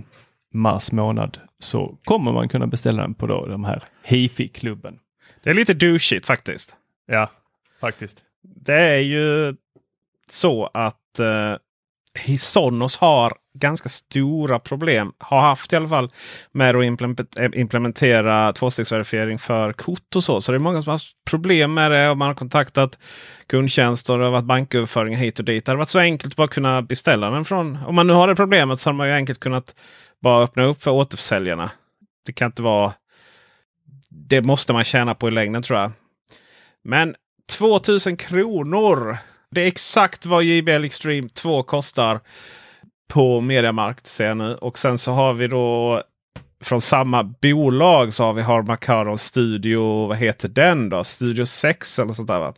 mars 0.54 0.92
månad 0.92 1.38
så 1.66 1.98
kommer 2.04 2.32
man 2.32 2.50
kunna 2.50 2.68
beställa 2.68 3.02
den 3.02 3.14
på 3.14 3.28
då 3.28 3.46
de 3.46 3.64
här 3.64 3.84
Hifi-klubben. 4.04 5.00
Det 5.44 5.50
är 5.50 5.54
lite 5.54 5.74
douchigt 5.74 6.26
faktiskt. 6.26 6.76
Ja, 7.08 7.32
faktiskt. 7.80 8.24
Det 8.42 8.80
är 8.80 9.00
ju 9.00 9.56
så 10.30 10.70
att 10.74 11.20
eh, 11.20 11.56
Sonos 12.40 12.98
har 12.98 13.34
ganska 13.60 13.90
stora 13.90 14.60
problem. 14.60 15.14
Har 15.18 15.42
haft 15.42 15.74
i 15.74 15.76
alla 15.76 15.90
fall 15.90 16.12
med 16.52 16.76
att 16.76 17.38
eh, 17.38 17.50
implementera 17.54 18.54
tvåstegsverifiering 18.54 19.40
för 19.40 19.74
kort 19.74 20.16
och 20.16 20.24
så. 20.24 20.42
Så 20.42 20.52
det 20.52 20.58
är 20.58 20.60
många 20.60 20.82
som 20.82 20.90
har 20.90 20.94
haft 20.94 21.16
problem 21.30 21.74
med 21.74 21.92
det 21.92 22.10
och 22.10 22.18
man 22.18 22.28
har 22.28 22.36
kontaktat 22.36 23.00
kundtjänster 23.48 24.14
och 24.14 24.20
det 24.20 24.26
har 24.26 24.32
varit 24.32 24.46
banköverföringar 24.46 25.20
hit 25.20 25.40
och 25.40 25.46
dit. 25.46 25.66
Det 25.66 25.72
hade 25.72 25.80
varit 25.80 25.90
så 25.90 26.00
enkelt 26.00 26.34
att 26.34 26.38
bara 26.38 26.48
kunna 26.48 26.82
beställa 26.82 27.30
den 27.30 27.46
från. 27.46 27.78
Om 27.86 27.96
man 27.96 28.08
nu 28.08 28.14
har 28.14 28.28
det 28.28 28.36
problemet 28.36 28.80
så 28.80 28.90
har 28.90 28.96
man 28.96 29.08
ju 29.08 29.14
enkelt 29.14 29.40
kunnat 29.40 29.76
bara 30.22 30.44
öppna 30.44 30.64
upp 30.64 30.84
för 30.84 30.92
återförsäljarna. 30.92 31.72
Det 32.26 32.34
kan 32.34 32.46
inte 32.46 32.62
vara. 32.62 32.94
Det 34.10 34.42
måste 34.42 34.74
man 34.74 34.84
tjäna 34.84 35.16
på 35.16 35.28
i 35.28 35.32
längden 35.32 35.64
tror 35.64 35.80
jag. 35.80 35.92
Men 36.84 37.16
2000 37.52 38.18
kronor. 38.18 39.18
Det 39.52 39.62
är 39.62 39.68
exakt 39.68 40.26
vad 40.26 40.44
JBL 40.44 40.84
Extreme 40.84 41.30
2 41.30 41.64
kostar 41.64 42.20
på 43.08 43.42
Mediamarkt 43.42 44.08
ser 44.08 44.28
jag 44.28 44.38
nu. 44.38 44.56
Och 44.56 44.78
sen 44.78 44.98
så 44.98 45.12
har 45.12 45.34
vi 45.34 45.48
då 45.48 46.04
från 46.64 46.82
samma 46.82 47.24
bolag 47.24 48.14
så 48.14 48.24
har 48.24 48.34
vi 48.34 48.42
har 48.42 48.62
Macaron 48.62 49.18
Studio. 49.18 50.08
Vad 50.08 50.18
heter 50.18 50.48
den 50.48 50.90
då? 50.90 51.04
Studio 51.04 51.46
6 51.46 52.00
eller 52.00 52.14
sånt 52.14 52.28
där 52.28 52.40
va? 52.40 52.54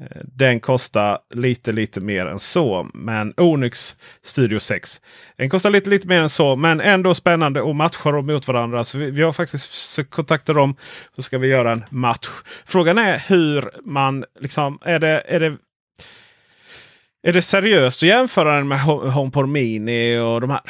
Eh, 0.00 0.20
den 0.24 0.60
kostar 0.60 1.18
lite 1.34 1.72
lite 1.72 2.00
mer 2.00 2.26
än 2.26 2.38
så. 2.38 2.90
Men 2.94 3.34
Onyx 3.36 3.96
Studio 4.22 4.58
6. 4.58 5.00
Den 5.36 5.50
kostar 5.50 5.70
lite 5.70 5.90
lite 5.90 6.08
mer 6.08 6.20
än 6.20 6.28
så. 6.28 6.56
Men 6.56 6.80
ändå 6.80 7.14
spännande 7.14 7.62
och 7.62 7.76
matchar 7.76 8.12
dem 8.12 8.26
mot 8.26 8.48
varandra. 8.48 8.84
Så 8.84 8.98
vi, 8.98 9.10
vi 9.10 9.22
har 9.22 9.32
faktiskt 9.32 10.10
kontaktat 10.10 10.56
dem. 10.56 10.76
Så 11.16 11.22
ska 11.22 11.38
vi 11.38 11.48
göra 11.48 11.72
en 11.72 11.84
match. 11.90 12.28
Frågan 12.64 12.98
är 12.98 13.18
hur 13.28 13.70
man 13.84 14.24
liksom. 14.40 14.78
Är 14.82 14.98
det, 14.98 15.22
är 15.26 15.40
det, 15.40 15.56
är 17.22 17.32
det 17.32 17.42
seriöst 17.42 18.02
att 18.02 18.08
jämföra 18.08 18.56
den 18.56 18.68
med 18.68 18.80
HomePod 18.80 19.48
Mini 19.48 20.18
och 20.18 20.40
de 20.40 20.50
här? 20.50 20.60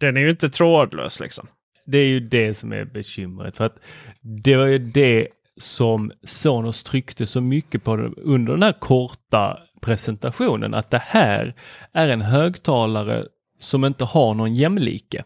Den 0.00 0.16
är 0.16 0.20
ju 0.20 0.30
inte 0.30 0.50
trådlös 0.50 1.20
liksom. 1.20 1.46
Det 1.86 1.98
är 1.98 2.06
ju 2.06 2.20
det 2.20 2.54
som 2.54 2.72
är 2.72 2.84
bekymret. 2.84 3.56
För 3.56 3.64
att 3.64 3.76
det 4.20 4.56
var 4.56 4.66
ju 4.66 4.78
det 4.78 5.28
som 5.56 6.12
Sonos 6.24 6.82
tryckte 6.82 7.26
så 7.26 7.40
mycket 7.40 7.84
på 7.84 7.92
under 8.16 8.52
den 8.52 8.62
här 8.62 8.72
korta 8.72 9.58
presentationen. 9.80 10.74
Att 10.74 10.90
det 10.90 11.02
här 11.06 11.54
är 11.92 12.08
en 12.08 12.20
högtalare 12.20 13.24
som 13.58 13.84
inte 13.84 14.04
har 14.04 14.34
någon 14.34 14.54
jämlike. 14.54 15.24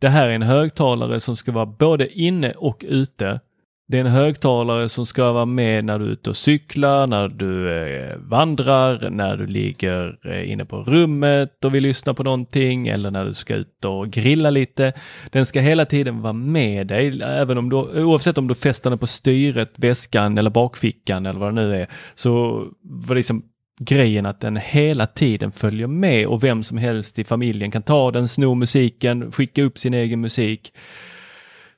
Det 0.00 0.08
här 0.08 0.28
är 0.28 0.32
en 0.32 0.42
högtalare 0.42 1.20
som 1.20 1.36
ska 1.36 1.52
vara 1.52 1.66
både 1.66 2.18
inne 2.18 2.52
och 2.52 2.84
ute. 2.88 3.40
Det 3.88 3.96
är 3.96 4.00
en 4.00 4.10
högtalare 4.10 4.88
som 4.88 5.06
ska 5.06 5.32
vara 5.32 5.46
med 5.46 5.84
när 5.84 5.98
du 5.98 6.04
är 6.04 6.10
ute 6.10 6.30
och 6.30 6.36
cyklar, 6.36 7.06
när 7.06 7.28
du 7.28 7.72
eh, 7.72 8.16
vandrar, 8.18 9.10
när 9.10 9.36
du 9.36 9.46
ligger 9.46 10.18
eh, 10.24 10.52
inne 10.52 10.64
på 10.64 10.76
rummet 10.76 11.64
och 11.64 11.74
vill 11.74 11.82
lyssna 11.82 12.14
på 12.14 12.22
någonting 12.22 12.88
eller 12.88 13.10
när 13.10 13.24
du 13.24 13.34
ska 13.34 13.54
ut 13.54 13.84
och 13.84 14.10
grilla 14.10 14.50
lite. 14.50 14.92
Den 15.30 15.46
ska 15.46 15.60
hela 15.60 15.84
tiden 15.84 16.22
vara 16.22 16.32
med 16.32 16.86
dig, 16.86 17.22
även 17.22 17.58
om 17.58 17.70
du, 17.70 17.76
oavsett 17.76 18.38
om 18.38 18.48
du 18.48 18.54
fäster 18.54 18.90
den 18.90 18.98
på 18.98 19.06
styret, 19.06 19.72
väskan 19.76 20.38
eller 20.38 20.50
bakfickan 20.50 21.26
eller 21.26 21.40
vad 21.40 21.48
det 21.48 21.62
nu 21.62 21.76
är. 21.76 21.88
Så 22.14 22.64
var 22.82 23.08
det 23.08 23.14
liksom 23.14 23.42
grejen 23.80 24.26
att 24.26 24.40
den 24.40 24.56
hela 24.56 25.06
tiden 25.06 25.52
följer 25.52 25.86
med 25.86 26.26
och 26.26 26.44
vem 26.44 26.62
som 26.62 26.78
helst 26.78 27.18
i 27.18 27.24
familjen 27.24 27.70
kan 27.70 27.82
ta 27.82 28.10
den, 28.10 28.28
sno 28.28 28.54
musiken, 28.54 29.32
skicka 29.32 29.62
upp 29.62 29.78
sin 29.78 29.94
egen 29.94 30.20
musik. 30.20 30.72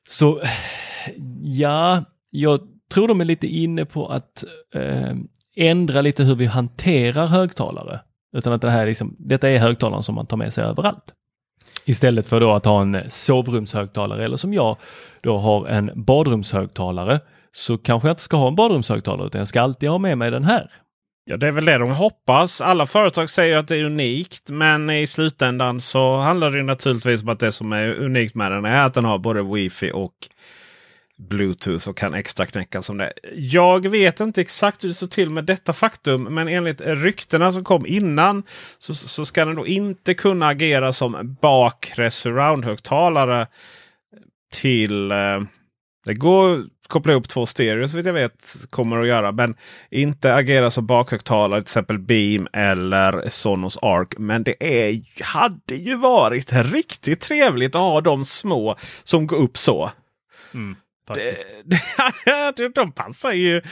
Så 0.09 0.41
ja, 1.43 2.05
jag 2.31 2.61
tror 2.93 3.09
de 3.09 3.21
är 3.21 3.25
lite 3.25 3.47
inne 3.47 3.85
på 3.85 4.07
att 4.09 4.45
eh, 4.75 5.17
ändra 5.57 6.01
lite 6.01 6.25
hur 6.25 6.35
vi 6.35 6.47
hanterar 6.47 7.27
högtalare. 7.27 8.01
Utan 8.37 8.53
att 8.53 8.63
det 8.63 8.71
här 8.71 8.83
är 8.83 8.87
liksom, 8.87 9.17
detta 9.19 9.49
är 9.49 9.59
högtalaren 9.59 10.03
som 10.03 10.15
man 10.15 10.27
tar 10.27 10.37
med 10.37 10.55
sig 10.55 10.65
överallt. 10.65 11.15
Istället 11.85 12.27
för 12.27 12.41
då 12.41 12.53
att 12.53 12.65
ha 12.65 12.83
en 12.83 13.03
sovrumshögtalare 13.09 14.25
eller 14.25 14.37
som 14.37 14.55
jag 14.55 14.77
då 15.21 15.39
har 15.39 15.67
en 15.67 15.91
badrumshögtalare 15.95 17.21
så 17.53 17.79
kanske 17.79 18.09
jag 18.09 18.13
inte 18.13 18.23
ska 18.23 18.37
ha 18.37 18.49
en 18.49 18.55
badrumshögtalare 18.55 19.27
utan 19.27 19.39
jag 19.39 19.49
ska 19.49 19.61
alltid 19.61 19.89
ha 19.89 19.99
med 19.99 20.19
mig 20.19 20.31
den 20.31 20.45
här. 20.45 20.71
Ja, 21.25 21.37
det 21.37 21.47
är 21.47 21.53
väl 21.53 21.65
det 21.65 21.79
de 21.79 21.91
hoppas. 21.91 22.61
Alla 22.61 22.87
företag 22.87 23.31
säger 23.31 23.59
att 23.59 23.69
det 23.69 23.77
är 23.77 23.85
unikt. 23.85 24.51
Men 24.51 24.91
i 24.91 25.07
slutändan 25.07 25.81
så 25.81 26.17
handlar 26.17 26.51
det 26.51 26.63
naturligtvis 26.63 27.23
om 27.23 27.29
att 27.29 27.41
det 27.41 27.53
som 27.53 27.73
är 27.73 27.95
unikt 27.95 28.35
med 28.35 28.53
den 28.53 28.65
är 28.65 28.87
att 28.87 28.95
den 28.95 29.05
har 29.05 29.19
både 29.19 29.43
wifi 29.43 29.91
och 29.95 30.13
Bluetooth 31.19 31.89
och 31.89 31.97
kan 31.97 32.15
extra 32.15 32.47
knäcka 32.47 32.83
som 32.83 32.99
det. 32.99 33.13
Jag 33.35 33.89
vet 33.89 34.21
inte 34.21 34.41
exakt 34.41 34.85
hur 34.85 34.89
det 34.89 34.95
står 34.95 35.07
till 35.07 35.31
med 35.31 35.45
detta 35.45 35.73
faktum. 35.73 36.23
Men 36.23 36.49
enligt 36.49 36.81
ryktena 36.81 37.53
som 37.53 37.65
kom 37.65 37.87
innan 37.87 38.43
så, 38.79 38.95
så 38.95 39.25
ska 39.25 39.45
den 39.45 39.57
då 39.57 39.67
inte 39.67 40.15
kunna 40.15 40.47
agera 40.47 40.93
som 40.93 41.37
bakre 41.41 42.11
surroundhögtalare 42.11 43.47
till 44.53 45.11
eh, 45.11 45.41
det 46.09 46.15
går 46.15 46.59
att 46.59 46.89
koppla 46.89 47.13
ihop 47.13 47.29
två 47.29 47.47
stereo 47.47 47.89
så 47.89 47.97
vitt 47.97 48.07
jag 48.07 48.13
vet 48.13 48.57
kommer 48.71 49.01
att 49.01 49.09
göra. 49.09 49.33
Men 49.33 49.55
inte 49.91 50.35
agera 50.35 50.71
som 50.71 50.87
bakhögtalare 50.87 51.61
till 51.61 51.65
exempel 51.65 51.99
Beam 51.99 52.49
eller 52.53 53.29
Sonos 53.29 53.79
Arc. 53.83 54.09
Men 54.19 54.43
det 54.43 54.87
är, 54.89 55.23
hade 55.23 55.75
ju 55.75 55.97
varit 55.97 56.53
riktigt 56.53 57.21
trevligt 57.21 57.75
att 57.75 57.81
ha 57.81 58.01
de 58.01 58.25
små 58.25 58.77
som 59.05 59.27
går 59.27 59.37
upp 59.37 59.59
så. 59.59 59.91
Mm, 60.55 60.77
det, 61.15 62.69
de 62.75 62.93
passar 62.93 63.33
ju 63.33 63.63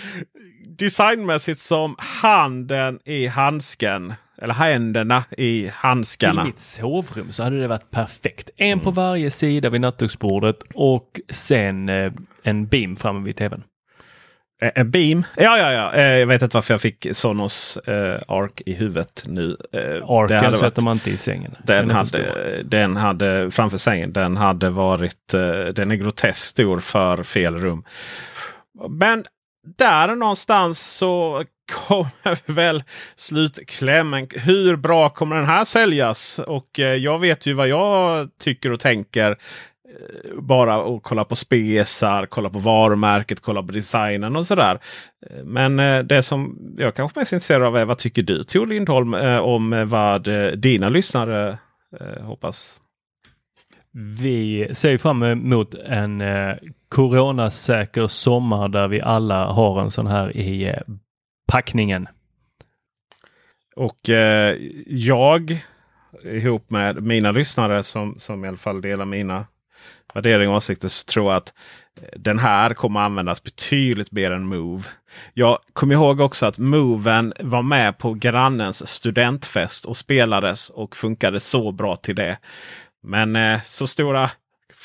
designmässigt 0.79 1.61
som 1.61 1.95
handen 1.99 2.99
i 3.05 3.27
handsken. 3.27 4.15
Eller 4.43 4.55
händerna 4.55 5.25
i 5.39 5.71
handskarna. 5.75 6.43
Till 6.43 6.53
mitt 6.53 6.59
sovrum 6.59 7.33
så 7.33 7.43
hade 7.43 7.61
det 7.61 7.69
varit 7.69 7.91
perfekt. 7.91 8.51
En 8.57 8.73
mm. 8.73 8.85
på 8.85 8.91
varje 8.91 9.31
sida 9.31 9.71
vid 9.71 9.81
nattduksbordet 9.81 10.57
och 10.75 11.21
sen 11.31 11.89
eh, 11.89 12.13
en 12.43 12.67
beam 12.67 12.97
framme 12.97 13.25
vid 13.25 13.37
tvn. 13.37 13.63
En 14.61 14.91
beam? 14.91 15.25
Ja, 15.37 15.59
ja, 15.59 15.73
ja. 15.73 15.93
Eh, 15.93 16.19
jag 16.19 16.27
vet 16.27 16.43
inte 16.43 16.57
varför 16.57 16.75
jag 16.75 16.81
fick 16.81 17.07
Sonos 17.13 17.77
eh, 17.77 18.21
Arc 18.29 18.53
i 18.67 18.75
huvudet 18.75 19.25
nu. 19.27 19.57
Eh, 19.73 20.11
Arken 20.11 20.57
sätter 20.57 20.83
man 20.83 20.97
inte 20.97 21.11
i 21.11 21.17
sängen. 21.17 21.57
Den, 21.65 21.89
den 21.89 21.97
hade, 21.97 22.63
den 22.63 22.97
hade 22.97 23.51
framför 23.51 23.77
sängen. 23.77 24.13
Den 24.13 24.37
hade 24.37 24.71
varit. 24.71 25.35
Eh, 25.35 25.65
den 25.65 25.91
är 25.91 25.95
groteskt 25.95 26.47
stor 26.47 26.81
för 26.81 27.23
fel 27.23 27.59
rum. 27.59 27.85
Men 28.89 29.25
där 29.77 30.15
någonstans 30.15 30.97
så 30.97 31.45
kommer 31.73 32.39
väl 32.53 32.83
slutklämmen. 33.17 34.29
Hur 34.31 34.77
bra 34.77 35.09
kommer 35.09 35.37
den 35.37 35.45
här 35.45 35.65
säljas? 35.65 36.39
Och 36.39 36.81
eh, 36.81 36.95
jag 36.95 37.19
vet 37.19 37.47
ju 37.47 37.53
vad 37.53 37.69
jag 37.69 38.29
tycker 38.41 38.73
och 38.73 38.81
tänker. 38.81 39.37
Bara 40.39 40.77
att 40.77 41.03
kolla 41.03 41.25
på 41.25 41.37
spesar, 41.37 42.27
kolla 42.27 42.51
på 42.51 42.59
varumärket, 42.59 43.41
kolla 43.41 43.63
på 43.63 43.73
designen 43.73 44.37
och 44.37 44.47
sådär. 44.47 44.79
Men 45.45 45.81
eh, 45.81 45.99
det 45.99 46.23
som 46.23 46.59
jag 46.79 46.95
kanske 46.95 47.21
mest 47.21 47.33
är 47.33 47.37
intresserad 47.37 47.63
av 47.63 47.77
är 47.77 47.85
vad 47.85 47.99
tycker 47.99 48.23
du 48.23 48.45
Tor 48.45 48.67
Lindholm 48.67 49.15
eh, 49.15 49.39
om 49.39 49.85
vad 49.89 50.29
eh, 50.29 50.51
dina 50.51 50.89
lyssnare 50.89 51.59
hoppas? 52.21 52.81
Vi 54.19 54.69
ser 54.75 54.99
fram 54.99 55.23
emot 55.23 55.75
en 55.75 56.23
coronasäker 56.89 58.07
sommar 58.07 58.69
där 58.69 58.89
vi 58.89 59.01
alla 59.01 59.47
har 59.47 59.81
en 59.81 59.91
sån 59.91 60.07
här 60.07 60.37
i 60.37 60.75
packningen. 61.47 62.09
Och 63.77 64.09
eh, 64.09 64.57
jag 64.87 65.65
ihop 66.25 66.71
med 66.71 67.03
mina 67.03 67.33
lyssnare 67.33 67.83
som, 67.83 68.15
som 68.19 68.45
i 68.45 68.49
alla 68.49 68.57
fall 68.57 68.81
delar 68.81 69.05
mina 69.05 69.47
värdering 70.17 70.49
och 70.49 70.57
åsikter 70.57 70.89
så 70.89 71.05
tror 71.05 71.27
jag 71.27 71.37
att 71.37 71.53
eh, 72.01 72.19
den 72.21 72.39
här 72.39 72.75
kommer 72.75 73.01
användas 73.01 73.43
betydligt 73.43 74.13
mer 74.13 74.31
än 74.31 74.47
Move. 74.47 74.83
Jag 75.35 75.59
kommer 75.73 75.95
ihåg 75.95 76.21
också 76.21 76.47
att 76.47 76.59
Moven 76.59 77.33
var 77.41 77.63
med 77.63 77.99
på 77.99 78.15
grannens 78.15 78.89
studentfest 78.89 79.85
och 79.85 79.97
spelades 79.97 80.71
och 80.71 80.97
funkade 80.97 81.41
så 81.41 81.73
bra 81.73 81.97
till 81.97 82.15
det. 82.15 82.39
Men 83.03 83.37
eh, 83.37 83.63
så 83.63 83.87
stora 83.87 84.31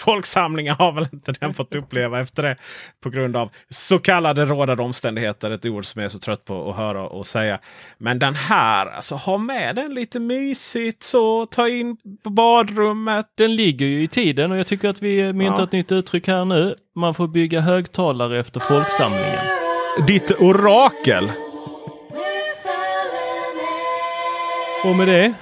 folksamlingar 0.01 0.75
har 0.75 0.91
väl 0.91 1.07
inte 1.13 1.31
den 1.31 1.53
fått 1.53 1.75
uppleva 1.75 2.21
efter 2.21 2.43
det. 2.43 2.55
På 3.03 3.09
grund 3.09 3.37
av 3.37 3.49
så 3.69 3.99
kallade 3.99 4.45
rådande 4.45 4.83
omständigheter. 4.83 5.51
Ett 5.51 5.65
ord 5.65 5.85
som 5.85 6.01
jag 6.01 6.05
är 6.05 6.09
så 6.09 6.19
trött 6.19 6.45
på 6.45 6.69
att 6.69 6.75
höra 6.75 7.07
och 7.07 7.27
säga. 7.27 7.59
Men 7.97 8.19
den 8.19 8.35
här, 8.35 8.85
alltså 8.87 9.15
ha 9.15 9.37
med 9.37 9.75
den 9.75 9.93
lite 9.93 10.19
mysigt 10.19 11.03
så. 11.03 11.45
Ta 11.45 11.67
in 11.67 11.97
på 12.23 12.29
badrummet. 12.29 13.25
Den 13.37 13.55
ligger 13.55 13.85
ju 13.85 14.03
i 14.03 14.07
tiden 14.07 14.51
och 14.51 14.57
jag 14.57 14.67
tycker 14.67 14.89
att 14.89 15.01
vi 15.01 15.33
myntar 15.33 15.61
ja. 15.61 15.63
ett 15.63 15.71
nytt 15.71 15.91
uttryck 15.91 16.27
här 16.27 16.45
nu. 16.45 16.75
Man 16.95 17.13
får 17.13 17.27
bygga 17.27 17.61
högtalare 17.61 18.39
efter 18.39 18.59
folksamlingen. 18.59 19.45
Ditt 20.07 20.31
orakel. 20.31 21.31
Och 24.85 24.95
med 24.95 25.07
det 25.07 25.33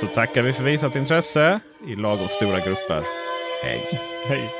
så 0.00 0.06
tackar 0.06 0.42
vi 0.42 0.52
för 0.52 0.62
visat 0.62 0.96
intresse 0.96 1.60
i 1.86 1.96
lagom 1.96 2.28
stora 2.28 2.60
grupper. 2.60 3.02
Hej! 3.62 4.00
Hej! 4.26 4.59